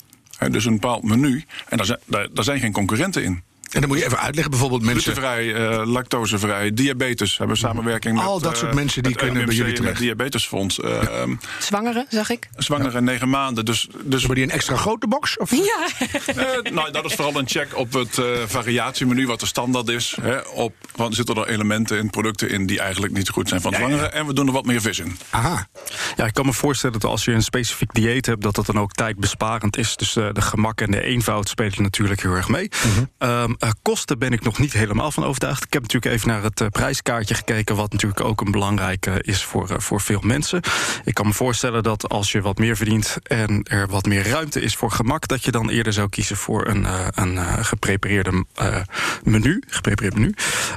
Dus 0.50 0.66
een 0.66 0.74
bepaald 0.74 1.04
menu. 1.04 1.44
En 1.70 1.78
daar 1.78 1.86
zijn, 1.86 2.00
daar 2.08 2.44
zijn 2.44 2.60
geen 2.60 2.72
concurrenten 2.72 3.24
in. 3.24 3.44
En 3.72 3.80
dan 3.80 3.90
moet 3.90 3.98
je 4.00 4.06
even 4.06 4.20
uitleggen, 4.20 4.52
bijvoorbeeld 4.52 4.82
mensen... 4.84 5.14
Glutenvrij, 5.14 5.54
eh, 5.56 5.86
lactosevrij, 5.86 6.74
diabetes. 6.74 7.38
Hebben 7.38 7.56
we 7.56 7.62
samenwerking 7.62 8.16
met... 8.16 8.26
Al 8.26 8.40
dat 8.40 8.58
soort 8.58 8.70
eh, 8.70 8.76
mensen 8.76 9.04
die 9.04 9.16
kunnen 9.16 9.46
bij 9.46 9.56
jullie 9.56 9.74
terecht. 9.74 9.94
Het 9.94 10.02
diabetesfonds. 10.02 10.80
eh, 10.80 11.22
ehm, 11.22 11.36
Zwangere, 11.60 12.06
zag 12.10 12.30
ik. 12.30 12.50
Zwanger 12.58 12.96
en 12.96 13.04
negen 13.04 13.30
maanden. 13.30 13.66
Dus, 13.66 13.88
dus 14.04 14.20
Hebben 14.20 14.36
die 14.36 14.46
een 14.46 14.52
extra 14.52 14.76
grote 14.76 15.08
box? 15.08 15.38
Of? 15.38 15.52
Ja. 15.52 15.88
Eh, 16.26 16.72
nou, 16.72 16.92
dat 16.92 17.06
is 17.06 17.14
vooral 17.14 17.36
een 17.40 17.48
check 17.48 17.78
op 17.78 17.94
het 17.94 18.18
eh, 18.18 18.26
variatiemenu, 18.46 19.28
wat 19.28 19.40
de 19.40 19.46
standaard 19.46 19.88
is. 19.90 20.18
Hè, 20.22 20.38
op, 20.38 20.74
want 20.96 21.16
zitten 21.16 21.36
er 21.36 21.48
elementen 21.48 21.98
in, 21.98 22.10
producten 22.10 22.50
in 22.50 22.66
die 22.66 22.80
eigenlijk 22.80 23.14
niet 23.14 23.30
goed 23.30 23.50
zijn 23.50 23.62
van 23.62 23.74
zwangeren. 23.74 24.14
En 24.14 24.26
we 24.26 24.34
doen 24.34 24.48
er 24.48 24.54
wat 24.54 24.66
meer 24.66 24.82
vis 24.82 25.00
in. 25.00 25.18
Aha. 25.30 25.68
Ja, 26.16 26.26
ik 26.26 26.34
kan 26.34 26.46
me 26.46 26.54
voorstellen 26.54 27.00
dat 27.00 27.10
als 27.12 27.26
je 27.26 27.32
een 27.32 27.44
specifiek 27.44 27.94
dieet 27.94 28.26
hebt, 28.26 28.42
dat 28.42 28.56
dat 28.56 28.66
dan 28.66 28.80
ook 28.80 28.92
tijdbesparend 28.92 29.78
is. 29.78 29.96
Dus 29.96 30.16
eh, 30.16 30.28
de 30.34 30.42
gemak 30.42 30.82
en 30.82 30.92
de 30.92 31.02
eenvoud 31.04 31.50
spelen 31.50 31.82
natuurlijk 31.82 32.22
heel 32.22 32.34
erg 32.34 32.48
mee. 32.48 32.70
Ehm, 33.18 33.54
eh, 33.60 33.61
kosten 33.82 34.20
ben 34.20 34.32
ik 34.34 34.44
nog 34.44 34.60
niet 34.60 34.74
helemaal 34.74 35.12
van 35.12 35.24
overtuigd. 35.26 35.64
Ik 35.64 35.74
heb 35.74 35.82
natuurlijk 35.82 36.16
even 36.16 36.28
naar 36.28 36.44
het 36.44 36.62
eh, 36.62 36.68
prijskaartje 36.68 37.36
gekeken, 37.36 37.76
wat 37.76 37.92
natuurlijk 37.92 38.22
ook 38.22 38.42
een 38.42 38.52
belangrijke 38.52 39.22
is 39.22 39.44
voor, 39.44 39.70
eh, 39.70 39.80
voor 39.80 40.02
veel 40.02 40.22
mensen. 40.24 40.62
Ik 41.06 41.14
kan 41.14 41.26
me 41.28 41.34
voorstellen 41.34 41.84
dat 41.84 42.10
als 42.10 42.32
je 42.32 42.42
wat 42.42 42.58
meer 42.58 42.76
verdient 42.76 43.18
en 43.24 43.64
er 43.64 43.88
wat 43.88 44.06
meer 44.06 44.28
ruimte 44.28 44.62
is 44.62 44.76
voor 44.76 44.92
gemak, 44.92 45.28
dat 45.28 45.44
je 45.44 45.52
dan 45.52 45.70
eerder 45.70 45.94
zou 45.94 46.10
kiezen 46.10 46.38
voor 46.38 46.68
een, 46.68 46.86
eh, 46.86 47.08
een 47.12 47.38
eh, 47.38 47.58
geprepareerde 47.62 48.46
eh, 48.56 48.78
menu. 49.24 49.64
Geprepareerd 49.68 50.14
menu. 50.14 50.34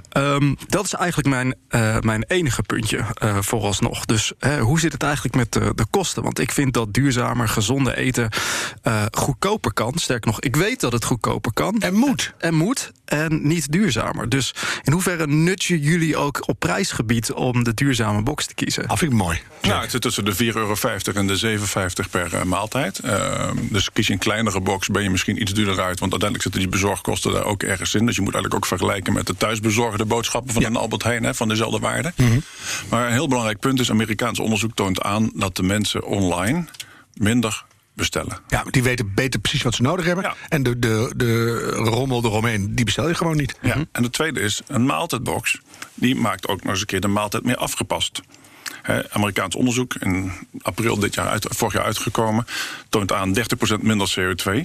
Ehm, 0.09 0.55
dat 0.69 0.85
is 0.85 0.93
eigenlijk 0.95 1.29
mijn, 1.29 1.55
eh, 1.69 2.01
mijn 2.01 2.25
enige 2.29 2.63
puntje 2.63 3.05
eh, 3.15 3.37
vooralsnog. 3.41 4.05
Dus 4.05 4.33
hoe 4.61 4.81
zit 4.81 4.93
het 4.93 5.03
eigenlijk 5.03 5.35
met 5.35 5.53
de, 5.53 5.73
de 5.75 5.87
kosten? 5.91 6.23
Want 6.23 6.39
ik 6.39 6.53
vind 6.53 6.73
dat 6.75 6.95
duurzamer, 6.95 7.49
gezonde 7.49 7.97
eten 7.97 8.29
eh, 8.83 9.03
goedkoper 9.11 9.73
kan. 9.73 9.93
Sterker 9.97 10.31
nog, 10.31 10.41
ik 10.41 10.57
weet 10.57 10.81
dat 10.81 10.93
het 10.93 11.05
goedkoper 11.05 11.53
kan. 11.53 11.81
En 11.81 11.95
moet. 11.95 12.35
En 12.39 12.55
moet. 12.55 12.74
En 13.05 13.47
niet 13.49 13.73
duurzamer. 13.73 14.29
Dus 14.29 14.55
in 14.83 14.93
hoeverre 14.93 15.27
nutje 15.27 15.81
jullie 15.81 16.17
ook 16.17 16.49
op 16.49 16.59
prijsgebied 16.59 17.33
om 17.33 17.65
de 17.65 17.75
duurzame 17.75 18.23
box 18.23 18.47
te 18.47 18.55
kiezen? 18.55 18.89
Dat 18.89 18.99
vind 18.99 19.13
ik 19.13 19.19
mooi. 19.19 19.41
Nou, 19.63 19.83
het 19.83 19.91
zit 19.91 20.03
tussen 20.03 20.25
de 20.25 20.35
4,50 20.35 20.39
euro 20.39 20.75
en 21.15 21.27
de 21.27 21.59
7,50 22.05 22.11
per 22.11 22.35
eh, 22.35 22.43
maaltijd. 22.43 22.99
Ehm, 22.99 23.57
dus 23.71 23.93
kies 23.93 24.07
je 24.07 24.13
een 24.13 24.19
kleinere 24.19 24.61
box, 24.61 24.89
ben 24.89 25.03
je 25.03 25.11
misschien 25.11 25.41
iets 25.41 25.53
duurder 25.53 25.81
uit. 25.81 26.01
Want 26.01 26.13
uiteindelijk 26.13 26.43
zitten 26.43 26.61
die 26.61 26.71
bezorgkosten 26.71 27.33
daar 27.33 27.45
ook 27.45 27.63
ergens 27.63 27.95
in. 27.95 28.07
Dus 28.07 28.17
je 28.17 28.23
moet 28.23 28.35
eigenlijk 28.35 28.65
ook 28.65 28.69
vergelijken 28.69 29.13
met 29.13 29.27
de 29.27 29.37
thuisbezorgde 29.37 30.05
boodschappen 30.05 30.53
van 30.53 30.65
een 30.65 30.77
Albert 30.77 31.03
Heijn, 31.03 31.25
hè, 31.25 31.35
van 31.35 31.49
dezelfde 31.49 31.79
waarde. 31.79 32.13
Maar 32.89 33.07
een 33.07 33.13
heel 33.13 33.29
belangrijk 33.29 33.59
punt 33.59 33.81
is: 33.81 33.91
Amerikaans 33.91 34.39
onderzoek 34.39 34.75
toont 34.75 35.03
aan 35.03 35.31
dat 35.35 35.57
de 35.57 35.63
mensen 35.63 36.05
online 36.05 36.65
minder 37.15 37.65
bestellen. 37.95 38.39
Ja, 38.49 38.65
die 38.71 38.83
weten 38.83 39.15
beter 39.15 39.41
precies 39.41 39.63
wat 39.63 39.75
ze 39.75 39.83
nodig 39.83 40.05
hebben. 40.05 40.25
Ja. 40.25 40.35
En 40.49 40.63
de, 40.63 40.79
de, 40.79 41.13
de 41.17 41.67
rommel 41.71 42.25
eromheen, 42.25 42.75
die 42.75 42.85
bestel 42.85 43.09
je 43.09 43.15
gewoon 43.15 43.37
niet. 43.37 43.55
Ja. 43.63 43.77
En 43.93 44.03
de 44.03 44.11
tweede 44.11 44.41
is, 44.41 44.63
een 44.67 44.87
maaltijdbox, 44.87 45.61
die 45.95 46.15
maakt 46.15 46.49
ook 46.49 46.63
nog 46.63 46.71
eens 46.71 46.81
een 46.81 46.87
keer 46.87 47.01
de 47.01 47.09
maaltijd 47.09 47.45
meer 47.45 47.57
afgepast. 47.57 48.21
Amerikaans 49.11 49.55
onderzoek, 49.55 49.95
in 49.95 50.33
april 50.63 50.99
dit 50.99 51.15
jaar 51.15 51.29
uit, 51.29 51.47
vorig 51.51 51.75
jaar 51.75 51.85
uitgekomen, 51.85 52.47
toont 52.89 53.13
aan 53.13 53.37
30% 53.39 53.43
minder 53.81 54.15
CO2. 54.19 54.61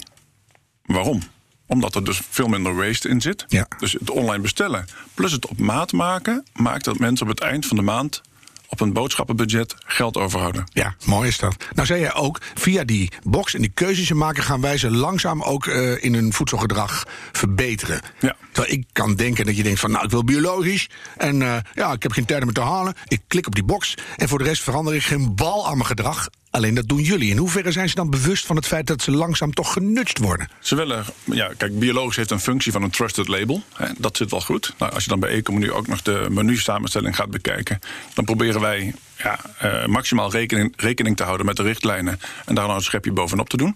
Waarom? 0.83 1.21
Omdat 1.65 1.95
er 1.95 2.03
dus 2.03 2.21
veel 2.29 2.47
minder 2.47 2.75
waste 2.75 3.09
in 3.09 3.21
zit. 3.21 3.45
Ja. 3.47 3.67
Dus 3.79 3.93
het 3.93 4.09
online 4.09 4.41
bestellen 4.41 4.85
plus 5.13 5.31
het 5.31 5.47
op 5.47 5.59
maat 5.59 5.91
maken, 5.91 6.45
maakt 6.53 6.85
dat 6.85 6.99
mensen 6.99 7.25
op 7.25 7.31
het 7.31 7.41
eind 7.41 7.65
van 7.65 7.77
de 7.77 7.83
maand 7.83 8.21
op 8.69 8.79
een 8.79 8.93
boodschappenbudget 8.93 9.75
geld 9.77 10.17
overhouden. 10.17 10.63
Ja, 10.73 10.95
mooi 11.05 11.27
is 11.27 11.37
dat. 11.37 11.55
Nou 11.73 11.87
zei 11.87 11.99
jij 11.99 12.13
ook, 12.13 12.41
via 12.55 12.83
die 12.83 13.11
box 13.23 13.53
en 13.53 13.61
die 13.61 13.71
keuzes 13.73 14.07
ze 14.07 14.15
maken... 14.15 14.43
gaan 14.43 14.61
wij 14.61 14.77
ze 14.77 14.91
langzaam 14.91 15.41
ook 15.41 15.67
eh, 15.67 16.03
in 16.03 16.13
hun 16.13 16.33
voedselgedrag 16.33 17.05
verbeteren. 17.31 18.01
Ja. 18.19 18.35
Terwijl 18.51 18.73
ik 18.73 18.85
kan 18.91 19.15
denken 19.15 19.45
dat 19.45 19.57
je 19.57 19.63
denkt 19.63 19.79
van... 19.79 19.91
nou, 19.91 20.05
ik 20.05 20.11
wil 20.11 20.23
biologisch 20.23 20.89
en 21.17 21.41
eh, 21.41 21.57
ja, 21.73 21.91
ik 21.91 22.03
heb 22.03 22.11
geen 22.11 22.25
tijd 22.25 22.41
om 22.41 22.47
het 22.47 22.55
te 22.55 22.61
halen. 22.61 22.93
Ik 23.07 23.21
klik 23.27 23.47
op 23.47 23.55
die 23.55 23.63
box 23.63 23.95
en 24.15 24.27
voor 24.27 24.37
de 24.37 24.43
rest 24.43 24.63
verander 24.63 24.95
ik 24.95 25.03
geen 25.03 25.35
bal 25.35 25.67
aan 25.67 25.77
mijn 25.77 25.85
gedrag. 25.85 26.27
Alleen 26.51 26.73
dat 26.73 26.87
doen 26.87 27.01
jullie. 27.01 27.29
In 27.29 27.37
hoeverre 27.37 27.71
zijn 27.71 27.89
ze 27.89 27.95
dan 27.95 28.09
bewust 28.09 28.45
van 28.45 28.55
het 28.55 28.67
feit... 28.67 28.87
dat 28.87 29.01
ze 29.01 29.11
langzaam 29.11 29.53
toch 29.53 29.73
genutst 29.73 30.17
worden? 30.17 30.49
Ze 30.59 30.75
willen, 30.75 31.05
ja, 31.23 31.51
kijk, 31.57 31.79
biologisch 31.79 32.15
heeft 32.15 32.31
een 32.31 32.39
functie 32.39 32.71
van 32.71 32.83
een 32.83 32.89
trusted 32.89 33.27
label. 33.27 33.63
Hè, 33.73 33.85
dat 33.97 34.17
zit 34.17 34.31
wel 34.31 34.41
goed. 34.41 34.73
Nou, 34.77 34.93
als 34.93 35.03
je 35.03 35.09
dan 35.09 35.19
bij 35.19 35.29
Ecomenu 35.29 35.71
ook 35.71 35.87
nog 35.87 36.01
de 36.01 36.27
menu-samenstelling 36.29 37.15
gaat 37.15 37.29
bekijken, 37.29 37.79
dan 38.13 38.25
proberen 38.25 38.58
wij 38.59 38.93
ja, 39.23 39.39
eh, 39.57 39.85
maximaal 39.85 40.31
rekening, 40.31 40.73
rekening 40.77 41.17
te 41.17 41.23
houden 41.23 41.45
met 41.45 41.55
de 41.55 41.63
richtlijnen 41.63 42.19
en 42.45 42.55
daar 42.55 42.65
nou 42.65 42.77
een 42.77 42.83
schepje 42.83 43.11
bovenop 43.11 43.49
te 43.49 43.57
doen. 43.57 43.75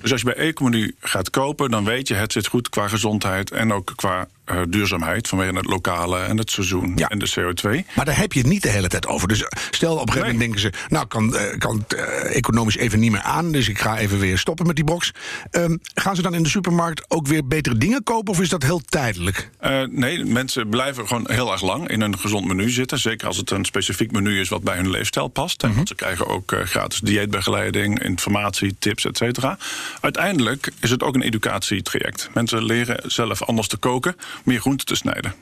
Dus 0.00 0.12
als 0.12 0.20
je 0.20 0.26
bij 0.34 0.44
Ecomenu 0.44 0.94
gaat 1.00 1.30
kopen, 1.30 1.70
dan 1.70 1.84
weet 1.84 2.08
je 2.08 2.14
het 2.14 2.32
zit 2.32 2.46
goed 2.46 2.68
qua 2.68 2.88
gezondheid 2.88 3.50
en 3.50 3.72
ook 3.72 3.92
qua 3.96 4.28
eh, 4.44 4.60
duurzaamheid 4.68 5.28
vanwege 5.28 5.56
het 5.56 5.66
lokale 5.66 6.18
en 6.18 6.38
het 6.38 6.50
seizoen 6.50 6.92
Ja. 6.96 7.08
en 7.08 7.18
de 7.18 7.30
CO2. 7.34 7.86
Maar 7.94 8.04
daar 8.04 8.16
heb 8.18 8.32
je 8.32 8.38
het 8.38 8.48
niet 8.48 8.62
de 8.62 8.68
hele 8.68 8.88
tijd 8.88 9.06
over. 9.06 9.28
Dus 9.28 9.44
stel 9.70 9.92
op 9.92 10.00
een 10.06 10.12
gegeven 10.12 10.32
moment 10.32 10.38
denken 10.38 10.60
ze... 10.60 10.72
nou, 10.88 11.06
kan, 11.06 11.36
eh, 11.36 11.58
kan 11.58 11.76
het 11.78 11.94
eh, 11.94 12.36
economisch 12.36 12.76
even 12.76 13.00
niet 13.00 13.10
meer 13.10 13.20
aan... 13.20 13.52
dus 13.52 13.68
ik 13.68 13.78
ga 13.78 13.98
even 13.98 14.18
weer 14.18 14.38
stoppen 14.38 14.66
met 14.66 14.76
die 14.76 14.84
box. 14.84 15.12
Ehm, 15.50 15.76
gaan 15.94 16.16
ze 16.16 16.22
dan 16.22 16.34
in 16.34 16.42
de 16.42 16.48
supermarkt 16.48 17.04
ook 17.10 17.26
weer 17.26 17.46
betere 17.46 17.78
dingen 17.78 18.02
kopen... 18.02 18.32
of 18.32 18.40
is 18.40 18.48
dat 18.48 18.62
heel 18.62 18.80
tijdelijk? 18.80 19.50
Eh, 19.58 19.82
nee, 19.90 20.24
mensen 20.24 20.68
blijven 20.68 21.06
gewoon 21.06 21.30
heel 21.30 21.52
erg 21.52 21.62
lang 21.62 21.88
in 21.88 22.00
een 22.00 22.18
gezond 22.18 22.46
menu 22.46 22.70
zitten. 22.70 22.98
Zeker 22.98 23.26
als 23.26 23.36
het 23.36 23.50
een 23.50 23.64
specifiek 23.64 24.12
menu 24.12 24.40
is 24.40 24.48
wat 24.48 24.62
bij 24.62 24.75
hun 24.76 24.90
leefstijl 24.90 25.28
past. 25.28 25.62
En 25.62 25.74
want 25.74 25.88
ze 25.88 25.94
krijgen 25.94 26.26
ook 26.26 26.52
eh, 26.52 26.60
gratis 26.64 27.00
dieetbegeleiding, 27.00 28.02
informatie, 28.02 28.76
tips, 28.78 29.04
et 29.04 29.16
cetera. 29.16 29.58
Uiteindelijk 30.00 30.72
is 30.80 30.90
het 30.90 31.02
ook 31.02 31.14
een 31.14 31.22
educatietraject. 31.22 32.28
Mensen 32.34 32.64
leren 32.64 33.10
zelf 33.10 33.42
anders 33.42 33.68
te 33.68 33.76
koken, 33.76 34.16
meer 34.44 34.60
groente 34.60 34.84
te 34.84 34.94
snijden. 34.94 35.34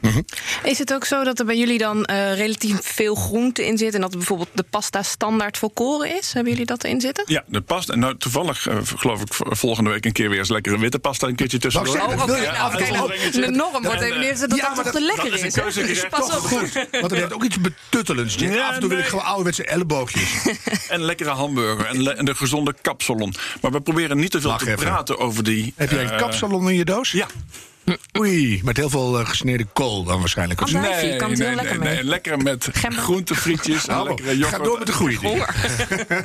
Is 0.62 0.78
het 0.78 0.94
ook 0.94 1.04
zo 1.04 1.24
dat 1.24 1.38
er 1.38 1.44
bij 1.44 1.58
jullie 1.58 1.78
dan 1.78 2.04
eh, 2.04 2.34
relatief 2.36 2.78
veel 2.82 3.14
groente 3.14 3.66
in 3.66 3.78
zit... 3.78 3.94
en 3.94 4.00
dat 4.00 4.10
bijvoorbeeld 4.10 4.48
de 4.52 4.64
pasta 4.70 5.02
standaard 5.02 5.58
volkoren 5.58 6.16
is? 6.18 6.32
Hebben 6.32 6.52
jullie 6.52 6.66
dat 6.66 6.84
erin 6.84 7.00
zitten? 7.00 7.24
Ja, 7.26 7.44
de 7.46 7.60
pasta. 7.60 7.92
En 7.92 7.98
nou, 7.98 8.16
toevallig 8.18 8.66
eh, 8.66 8.76
geloof 8.96 9.20
ik 9.20 9.26
volgende 9.56 9.90
week 9.90 10.04
een 10.04 10.12
keer 10.12 10.28
weer 10.30 10.38
eens 10.38 10.48
lekkere 10.48 10.78
witte 10.78 10.98
pasta 10.98 11.26
een 11.26 11.34
keertje 11.34 11.58
zeggen, 11.70 11.90
Oh, 12.02 12.12
oké, 12.12 12.26
wil 12.26 12.34
je- 12.34 12.42
nou, 12.42 12.52
Ja, 12.84 12.90
nou, 12.92 13.12
een 13.14 13.30
de 13.40 13.50
norm 13.50 13.82
wordt 13.82 14.00
En, 14.00 14.06
even 14.06 14.20
neer 14.20 14.38
dat 14.38 14.40
ja, 14.40 14.46
dat 14.48 14.58
maar 14.58 14.74
toch 14.74 14.84
dat- 14.84 14.92
te 14.92 15.00
lekker 15.00 15.30
dat 15.30 15.88
is 15.88 16.02
een 16.02 16.08
pas 16.10 16.28
toch? 16.30 16.52
op. 16.52 16.60
Want 17.00 17.12
er 17.12 17.18
heeft 17.18 17.32
ook 17.32 17.44
iets 17.44 17.56
betuttelends. 17.60 18.34
Ja, 18.34 18.68
Af 18.68 18.74
en 18.74 18.80
toe 18.80 18.88
wil 18.88 18.98
ik 18.98 19.04
gewoon 19.06 19.23
ouderwetse 19.24 19.64
elleboogjes. 19.64 20.30
En 20.88 21.00
lekkere 21.02 21.30
hamburger 21.30 21.87
en, 21.87 22.02
le- 22.02 22.10
en 22.10 22.24
de 22.24 22.34
gezonde 22.34 22.74
kapsalon. 22.82 23.34
Maar 23.60 23.70
we 23.70 23.80
proberen 23.80 24.18
niet 24.18 24.30
te 24.30 24.40
veel 24.40 24.56
te 24.56 24.64
even. 24.66 24.78
praten 24.84 25.18
over 25.18 25.44
die... 25.44 25.72
Heb 25.76 25.90
jij 25.90 26.02
een 26.04 26.10
eh, 26.10 26.18
kapsalon 26.18 26.68
in 26.70 26.76
je 26.76 26.84
doos? 26.84 27.10
Ja. 27.12 27.26
Oei, 28.18 28.60
met 28.64 28.76
heel 28.76 28.90
veel 28.90 29.18
eh, 29.20 29.28
gesneden 29.28 29.68
kool 29.72 30.04
dan 30.04 30.18
waarschijnlijk. 30.20 30.58
Kan 30.60 30.68
het 30.74 31.38
heel 31.38 31.54
lekker 31.54 31.78
mee. 31.78 32.04
lekker 32.04 32.38
met 32.38 32.68
groentefrietjes 32.72 33.87
en 33.87 33.98
Oh, 33.98 34.04
lekkere 34.04 34.37
yoghurt. 34.38 34.56
ga 34.60 34.68
door 34.68 34.78
met 34.78 34.87
de 34.87 34.92
goede 34.92 35.18
dingen. 35.20 35.46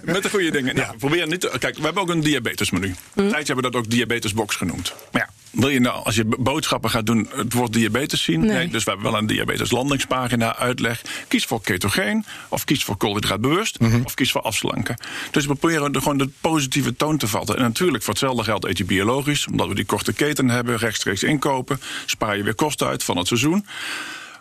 Met 0.14 0.24
de 0.24 0.30
goede 0.30 0.52
dingen. 0.52 0.76
Nou, 0.76 0.92
we 0.92 0.98
proberen 0.98 1.30
niet 1.30 1.42
te, 1.42 1.52
kijk, 1.60 1.78
we 1.78 1.84
hebben 1.84 2.02
ook 2.04 2.10
een 2.10 2.20
diabetesmenu. 2.22 2.88
Een 2.88 2.96
tijdje 3.30 3.54
hebben 3.54 3.56
we 3.56 3.62
dat 3.72 3.76
ook 3.76 3.90
diabetesbox 3.90 4.56
genoemd. 4.56 4.94
Maar 5.12 5.22
ja, 5.22 5.30
wil 5.52 5.70
je 5.70 5.80
nou, 5.80 6.04
als 6.06 6.16
je 6.16 6.26
boodschappen 6.40 6.90
gaat 6.90 7.06
doen, 7.06 7.28
het 7.36 7.54
woord 7.54 7.74
diabetes 7.74 8.24
zien? 8.24 8.40
Nee. 8.46 8.68
dus 8.68 8.84
we 8.84 8.92
hebben 8.92 9.12
wel 9.12 9.20
een 9.20 9.28
diabeteslandingspagina, 9.28 10.56
uitleg. 10.56 11.02
Kies 11.28 11.46
voor 11.46 11.62
ketogeen, 11.62 12.26
of 12.50 12.64
kies 12.64 12.84
voor 12.84 12.98
koolhydraatbewust, 12.98 13.80
Mhm. 13.80 14.02
of 14.04 14.14
kies 14.14 14.32
voor 14.32 14.42
afslanken. 14.42 14.98
Dus 15.32 15.46
we 15.46 15.56
proberen 15.56 15.94
er 15.94 16.02
gewoon 16.02 16.18
de 16.18 16.30
positieve 16.42 16.96
toon 16.96 17.18
te 17.18 17.28
vatten. 17.28 17.56
En 17.56 17.62
natuurlijk, 17.62 18.04
voor 18.04 18.14
hetzelfde 18.14 18.44
geld 18.44 18.66
eet 18.66 18.78
je 18.78 18.86
biologisch, 18.86 19.48
omdat 19.48 19.68
we 19.68 19.76
die 19.76 19.86
korte 19.86 20.14
keten 20.14 20.50
hebben, 20.50 20.78
rechtstreeks 20.78 21.24
inkopen. 21.24 21.82
Spaar 22.06 22.38
je 22.38 22.44
weer 22.44 22.56
kosten 22.56 22.88
uit 22.88 23.04
van 23.04 23.18
het 23.18 23.28
seizoen. 23.28 23.66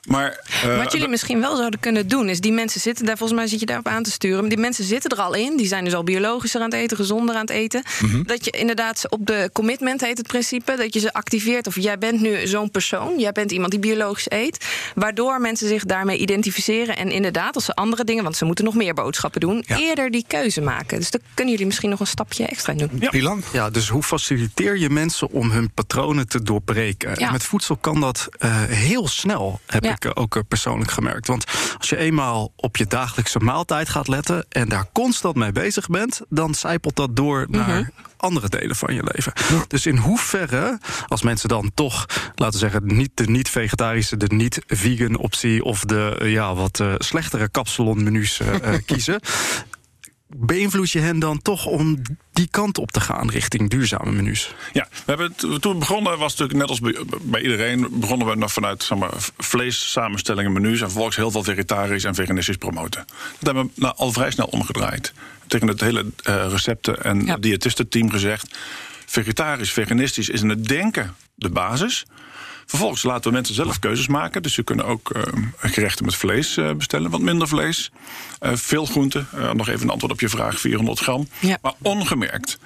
Maar, 0.07 0.45
uh, 0.65 0.77
Wat 0.77 0.93
jullie 0.93 1.09
misschien 1.09 1.41
wel 1.41 1.57
zouden 1.57 1.81
kunnen 1.81 2.09
doen, 2.09 2.29
is 2.29 2.41
die 2.41 2.53
mensen 2.53 2.81
zitten 2.81 3.07
daar, 3.07 3.17
volgens 3.17 3.39
mij 3.39 3.49
zit 3.49 3.61
je 3.61 3.67
daarop 3.67 3.87
aan 3.89 4.03
te 4.03 4.11
sturen. 4.11 4.41
Maar 4.41 4.49
die 4.49 4.59
mensen 4.59 4.85
zitten 4.85 5.11
er 5.11 5.23
al 5.23 5.35
in. 5.35 5.57
Die 5.57 5.67
zijn 5.67 5.85
dus 5.85 5.95
al 5.95 6.05
biologischer 6.05 6.61
aan 6.61 6.71
het 6.71 6.81
eten, 6.81 6.97
gezonder 6.97 7.35
aan 7.35 7.41
het 7.41 7.51
eten. 7.51 7.83
Mhm. 8.01 8.23
Dat 8.23 8.45
je 8.45 8.51
inderdaad 8.51 9.07
op 9.09 9.27
de 9.27 9.51
commitment 9.53 10.01
heet 10.01 10.19
het 10.19 10.27
principe, 10.27 10.77
dat 10.77 10.95
je 10.95 11.01
ze 11.01 11.13
activeert. 11.13 11.67
Of 11.67 11.75
jij 11.75 11.99
bent 11.99 12.21
nu 12.21 12.47
zo'n 12.47 12.71
persoon, 12.71 13.19
jij 13.19 13.33
bent 13.33 13.53
iemand 13.53 13.71
die 13.71 13.81
biologisch 13.81 14.31
eet. 14.31 14.67
Waardoor 14.95 15.41
mensen 15.41 15.69
zich 15.69 15.85
daarmee 15.85 16.19
identificeren. 16.19 16.97
En 16.97 17.11
inderdaad, 17.11 17.55
als 17.55 17.65
ze 17.65 17.75
andere 17.75 18.05
dingen, 18.05 18.23
want 18.23 18.37
ze 18.37 18.45
moeten 18.45 18.65
nog 18.65 18.75
meer 18.75 18.95
boodschappen 18.95 19.41
doen, 19.41 19.65
eerder 19.67 20.11
die 20.11 20.25
keuze 20.27 20.61
maken. 20.61 20.99
Dus 20.99 21.11
dan 21.11 21.21
kunnen 21.35 21.53
jullie 21.53 21.67
misschien 21.67 21.91
nog 21.91 22.01
een 22.01 22.07
stapje 22.07 22.47
extra 22.47 22.73
doen. 22.73 22.91
Ja, 23.11 23.37
ja 23.53 23.71
dus 23.71 23.89
hoe 23.89 24.03
faciliteer 24.03 24.79
je 24.79 24.91
mensen 24.91 25.31
om 25.31 25.51
hun 25.51 25.71
patronen 25.71 26.29
te 26.29 26.43
doorbreken? 26.43 27.15
Ja. 27.19 27.31
Met 27.31 27.43
voedsel 27.43 27.77
kan 27.77 28.01
dat 28.01 28.29
uh, 28.39 28.63
heel 28.63 29.09
snel, 29.09 29.61
heb 29.67 29.88
Ja. 29.89 29.95
ik 29.95 30.05
uh, 30.05 30.11
ook 30.15 30.37
uh, 30.37 30.43
persoonlijk 30.49 30.91
gemerkt. 30.91 31.27
Want 31.27 31.45
als 31.79 31.89
je 31.89 31.97
eenmaal 31.97 32.53
op 32.57 32.77
je 32.77 32.87
dagelijkse 32.87 33.39
maaltijd 33.39 33.89
gaat 33.89 34.09
letten 34.09 34.47
en 34.49 34.69
daar 34.69 34.87
constant 34.93 35.37
mee 35.37 35.53
bezig 35.53 35.87
bent, 35.87 36.21
dan 36.29 36.55
zijpelt 36.55 36.97
dat 36.97 37.17
door 37.17 37.47
naar 37.49 37.91
andere 38.19 38.49
delen 38.49 38.77
van 38.77 38.95
je 38.95 39.03
leven. 39.15 39.33
Dus 39.69 39.87
in 39.87 39.97
hoeverre, 39.97 40.79
als 41.07 41.23
mensen 41.23 41.49
dan 41.49 41.71
toch, 41.75 42.07
laten 42.35 42.61
we 42.61 42.71
zeggen, 42.71 42.97
niet 42.97 43.11
de 43.15 43.25
niet-vegetarische, 43.25 44.17
de 44.17 44.35
niet-vegan 44.35 45.17
optie 45.17 45.65
of 45.65 45.85
de 45.85 46.17
eh, 46.19 46.33
ja, 46.33 46.55
wat 46.55 46.79
uh, 46.79 46.95
slechtere 46.99 47.49
kapsalonmenu's 47.49 48.41
uh, 48.41 48.75
kiezen. 48.87 49.21
Beïnvloed 50.37 50.91
je 50.91 50.99
hen 50.99 51.19
dan 51.19 51.43
toch 51.43 51.67
om 51.67 52.03
die 52.33 52.49
kant 52.51 52.79
op 52.79 52.91
te 52.91 53.01
gaan 53.01 53.31
richting 53.31 53.71
duurzame 53.71 54.11
menus? 54.11 54.55
Ja, 54.73 54.89
we 54.91 55.03
hebben 55.05 55.27
het, 55.27 55.63
toen 55.63 55.73
we 55.73 55.79
begonnen 55.79 56.19
was 56.19 56.33
het 56.33 56.41
natuurlijk 56.41 56.59
net 56.59 56.69
als 56.69 56.81
bij, 56.81 57.21
bij 57.23 57.43
iedereen 57.43 57.89
begonnen 57.91 58.27
we 58.27 58.35
nog 58.35 58.53
vanuit 58.53 58.83
zeg 58.83 58.99
maar, 58.99 59.13
vlees 59.39 59.91
samenstellingen 59.91 60.53
menus 60.53 60.81
en 60.81 60.87
vervolgens 60.87 61.17
heel 61.17 61.31
veel 61.31 61.43
vegetarisch 61.43 62.05
en 62.05 62.15
veganistisch 62.15 62.57
promoten. 62.57 63.05
Dat 63.07 63.55
hebben 63.55 63.65
we 63.65 63.71
nou, 63.75 63.95
al 63.97 64.13
vrij 64.13 64.31
snel 64.31 64.47
omgedraaid. 64.47 65.13
Tegen 65.47 65.69
het 65.69 65.81
hele 65.81 66.05
uh, 66.29 66.47
recepten 66.49 67.03
en 67.03 67.25
ja. 67.25 67.37
diëtistenteam 67.37 68.11
gezegd: 68.11 68.59
vegetarisch, 69.07 69.73
veganistisch 69.73 70.29
is 70.29 70.43
in 70.43 70.49
het 70.49 70.65
denken 70.65 71.15
de 71.35 71.51
basis. 71.51 72.07
Vervolgens 72.69 73.03
laten 73.03 73.25
we 73.25 73.37
mensen 73.37 73.55
zelf 73.55 73.79
keuzes 73.79 74.09
maken. 74.09 74.43
Dus 74.43 74.55
ze 74.55 74.63
kunnen 74.63 74.85
ook 74.85 75.17
uh, 75.17 75.23
gerechten 75.57 76.05
met 76.05 76.15
vlees 76.15 76.57
uh, 76.57 76.73
bestellen, 76.73 77.11
wat 77.11 77.21
minder 77.21 77.49
vlees. 77.49 77.91
Uh, 78.41 78.51
veel 78.55 78.87
groenten. 78.87 79.29
nog 79.55 79.69
even 79.69 79.83
een 79.83 79.91
antwoord 79.91 80.13
op 80.13 80.21
je 80.21 80.29
vraag: 80.29 80.61
400 80.61 80.99
gram. 80.99 81.29
Ja. 81.41 81.59
Maar 81.63 81.73
ongemerkt. 81.83 82.59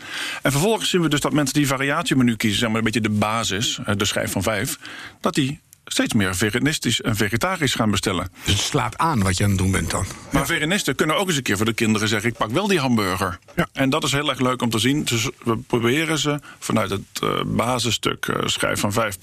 En 0.43 0.51
vervolgens 0.51 0.91
zien 0.91 1.03
we 1.03 1.09
dus 1.09 1.21
dat 1.21 1.33
mensen 1.33 1.55
die 1.55 1.67
variatiemenu 1.67 2.37
kiezen, 2.37 2.59
zeg 2.59 2.69
maar 2.69 2.79
een 2.79 2.85
beetje 2.85 3.01
de 3.01 3.11
basis, 3.11 3.79
de 3.97 4.05
schijf 4.05 4.33
van 4.33 4.43
vijf, 4.43 4.79
dat 5.21 5.35
die 5.35 5.61
steeds 5.93 6.15
meer 6.15 6.35
veganistisch 6.35 7.01
en 7.01 7.17
vegetarisch 7.17 7.75
gaan 7.75 7.91
bestellen. 7.91 8.33
Dus 8.45 8.55
het 8.55 8.63
slaat 8.63 8.99
aan 8.99 9.23
wat 9.23 9.37
je 9.37 9.45
aan 9.45 9.51
het 9.51 9.59
doen 9.59 9.71
bent 9.71 9.91
dan. 9.91 10.07
Maar 10.31 10.47
veganisten 10.47 10.95
kunnen 10.95 11.17
ook 11.17 11.27
eens 11.27 11.37
een 11.37 11.43
keer 11.43 11.57
voor 11.57 11.67
de 11.67 11.73
kinderen 11.73 12.09
zeggen: 12.09 12.31
ik 12.31 12.37
pak 12.37 12.51
wel 12.51 12.67
die 12.67 12.79
hamburger. 12.79 13.39
Ja. 13.57 13.69
En 13.73 13.91
dat 13.91 14.05
is 14.05 14.13
heel 14.13 14.29
erg 14.29 14.41
leuk 14.41 14.63
om 14.63 14.71
te 14.71 14.79
zien. 14.79 15.05
Dus 15.05 15.29
we 15.45 15.57
proberen 15.57 16.19
ze 16.19 16.41
vanuit 16.59 16.91
het 16.91 17.21
uh, 17.25 17.43
basisstuk 17.47 18.27
uh, 18.27 18.37
schijf 18.45 18.81
van 18.81 18.93
5 18.93 19.19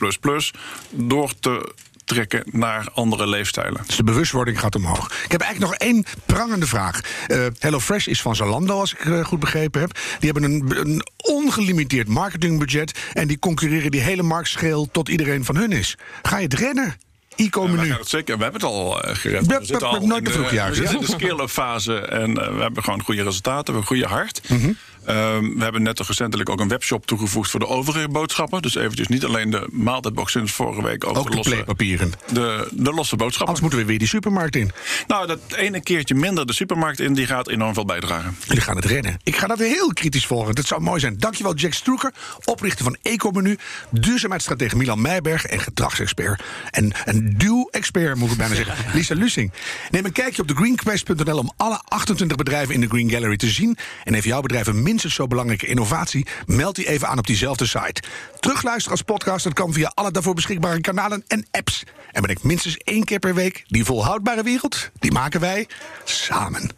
door 0.91 1.33
te 1.39 1.73
trekken 2.09 2.43
naar 2.51 2.87
andere 2.93 3.27
leefstijlen. 3.27 3.81
Dus 3.85 3.95
de 3.95 4.03
bewustwording 4.03 4.59
gaat 4.59 4.75
omhoog. 4.75 5.23
Ik 5.23 5.31
heb 5.31 5.41
eigenlijk 5.41 5.71
nog 5.71 5.81
één 5.81 6.05
prangende 6.25 6.67
vraag. 6.67 7.01
Uh, 7.27 7.45
HelloFresh 7.59 8.07
is 8.07 8.21
van 8.21 8.35
Zalando, 8.35 8.79
als 8.79 8.93
ik 8.93 9.05
uh, 9.05 9.25
goed 9.25 9.39
begrepen 9.39 9.81
heb. 9.81 9.99
Die 10.19 10.31
hebben 10.31 10.51
een, 10.51 10.79
een, 10.79 11.07
ongelimiteerd 11.17 12.07
marketingbudget... 12.07 12.99
en 13.13 13.27
die 13.27 13.39
concurreren 13.39 13.91
die 13.91 14.01
hele 14.01 14.23
markt 14.23 14.49
scheel 14.49 14.89
tot 14.91 15.09
iedereen 15.09 15.45
van 15.45 15.55
hun 15.55 15.71
is. 15.71 15.97
Ga 16.21 16.37
je 16.37 16.43
het 16.43 16.53
rennen? 16.53 16.95
ICO-menu. 17.35 17.87
Ja, 17.87 17.97
zeker. 18.01 18.37
We 18.37 18.43
hebben 18.43 18.61
het 18.61 18.69
al 18.69 19.05
uh, 19.05 19.15
gered. 19.15 19.45
We, 19.45 19.57
we 19.59 19.65
zitten 19.65 19.87
al 19.87 20.07
nooit 20.07 20.29
in 20.29 20.41
de, 20.41 20.69
zitten 20.71 20.95
in 20.95 21.01
de 21.01 21.07
scale-up 21.07 21.49
fase 21.49 21.99
en 21.99 22.33
we 22.33 22.61
hebben 22.61 22.83
gewoon 22.83 23.01
goede 23.01 23.23
resultaten. 23.23 23.73
We 23.73 23.79
hebben 23.79 23.97
een 23.97 24.03
goede 24.03 24.15
hart. 24.15 24.41
Mm 24.49 24.61
-hmm. 24.61 24.77
Um, 25.07 25.55
we 25.57 25.63
hebben 25.63 25.81
net 25.81 25.99
recentelijk 25.99 26.49
ook 26.49 26.59
een 26.59 26.67
webshop 26.67 27.05
toegevoegd 27.05 27.51
voor 27.51 27.59
de 27.59 27.67
overige 27.67 28.09
boodschappen. 28.09 28.61
Dus 28.61 28.75
eventjes 28.75 29.07
niet 29.07 29.25
alleen 29.25 29.49
de 29.49 29.67
maaltijdbox 29.71 30.31
sinds 30.31 30.51
vorige 30.51 30.83
week. 30.83 31.07
Ook, 31.07 31.17
ook 31.17 31.29
de, 31.29 31.35
losse, 31.35 31.63
papieren. 31.65 32.11
De, 32.33 32.67
de 32.71 32.93
losse 32.93 33.15
boodschappen. 33.15 33.47
Anders 33.47 33.61
moeten 33.61 33.79
we 33.79 33.85
weer 33.85 33.99
die 33.99 34.07
supermarkt 34.07 34.55
in. 34.55 34.71
Nou, 35.07 35.27
dat 35.27 35.39
ene 35.55 35.81
keertje 35.81 36.15
minder 36.15 36.45
de 36.45 36.53
supermarkt 36.53 36.99
in, 36.99 37.13
die 37.13 37.25
gaat 37.25 37.47
enorm 37.47 37.73
veel 37.73 37.85
bijdragen. 37.85 38.37
Jullie 38.47 38.61
gaan 38.61 38.75
het 38.75 38.85
redden. 38.85 39.19
Ik 39.23 39.35
ga 39.35 39.47
dat 39.47 39.59
heel 39.59 39.93
kritisch 39.93 40.25
volgen. 40.25 40.55
Dat 40.55 40.65
zou 40.65 40.81
mooi 40.81 40.99
zijn. 40.99 41.17
Dankjewel 41.17 41.55
Jack 41.55 41.73
Stroeker, 41.73 42.13
oprichter 42.43 42.83
van 42.83 42.97
Ecomenu, 43.01 43.57
duurzaamheidsstratege 43.89 44.75
Milan 44.75 45.01
Meijberg 45.01 45.45
en 45.45 45.59
gedragsexpert. 45.59 46.43
En 46.69 46.91
een 47.05 47.33
duw-expert, 47.37 48.15
moet 48.15 48.31
ik 48.31 48.37
bijna 48.37 48.55
zeggen. 48.55 48.75
Lisa 48.97 49.15
Lussing. 49.15 49.51
Neem 49.91 50.05
een 50.05 50.11
kijkje 50.11 50.41
op 50.41 50.47
de 50.47 50.55
greenquest.nl 50.55 51.37
om 51.37 51.51
alle 51.57 51.81
28 51.85 52.37
bedrijven 52.37 52.73
in 52.73 52.81
de 52.81 52.87
Green 52.87 53.09
Gallery 53.09 53.37
te 53.37 53.49
zien. 53.49 53.77
En 54.03 54.13
heeft 54.13 54.25
jouw 54.25 54.41
bedrijf 54.41 54.67
een 54.67 54.83
minstens 54.99 55.23
zo 55.23 55.35
belangrijke 55.35 55.67
innovatie? 55.67 56.27
Meld 56.45 56.75
die 56.75 56.87
even 56.87 57.07
aan 57.07 57.17
op 57.17 57.27
diezelfde 57.27 57.65
site. 57.65 58.01
Terugluisteren 58.39 58.91
als 58.91 59.01
podcast, 59.01 59.43
dat 59.43 59.53
kan 59.53 59.73
via 59.73 59.91
alle 59.93 60.11
daarvoor 60.11 60.33
beschikbare 60.33 60.81
kanalen 60.81 61.23
en 61.27 61.45
apps. 61.51 61.83
En 62.11 62.21
ben 62.21 62.31
ik 62.31 62.43
minstens 62.43 62.77
één 62.77 63.03
keer 63.03 63.19
per 63.19 63.35
week. 63.35 63.63
Die 63.67 63.85
volhoudbare 63.85 64.43
wereld, 64.43 64.89
die 64.99 65.11
maken 65.11 65.39
wij 65.39 65.67
samen. 66.03 66.69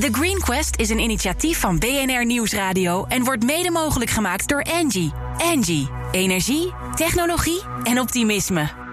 The 0.00 0.08
Green 0.12 0.40
Quest 0.40 0.76
is 0.76 0.90
een 0.90 0.98
initiatief 0.98 1.60
van 1.60 1.78
BNR 1.78 2.26
Nieuwsradio... 2.26 3.04
en 3.04 3.24
wordt 3.24 3.44
mede 3.44 3.70
mogelijk 3.70 4.10
gemaakt 4.10 4.48
door 4.48 4.62
Angie. 4.62 5.12
Angie, 5.36 5.88
energie, 6.12 6.72
technologie 6.94 7.62
en 7.82 8.00
optimisme. 8.00 8.83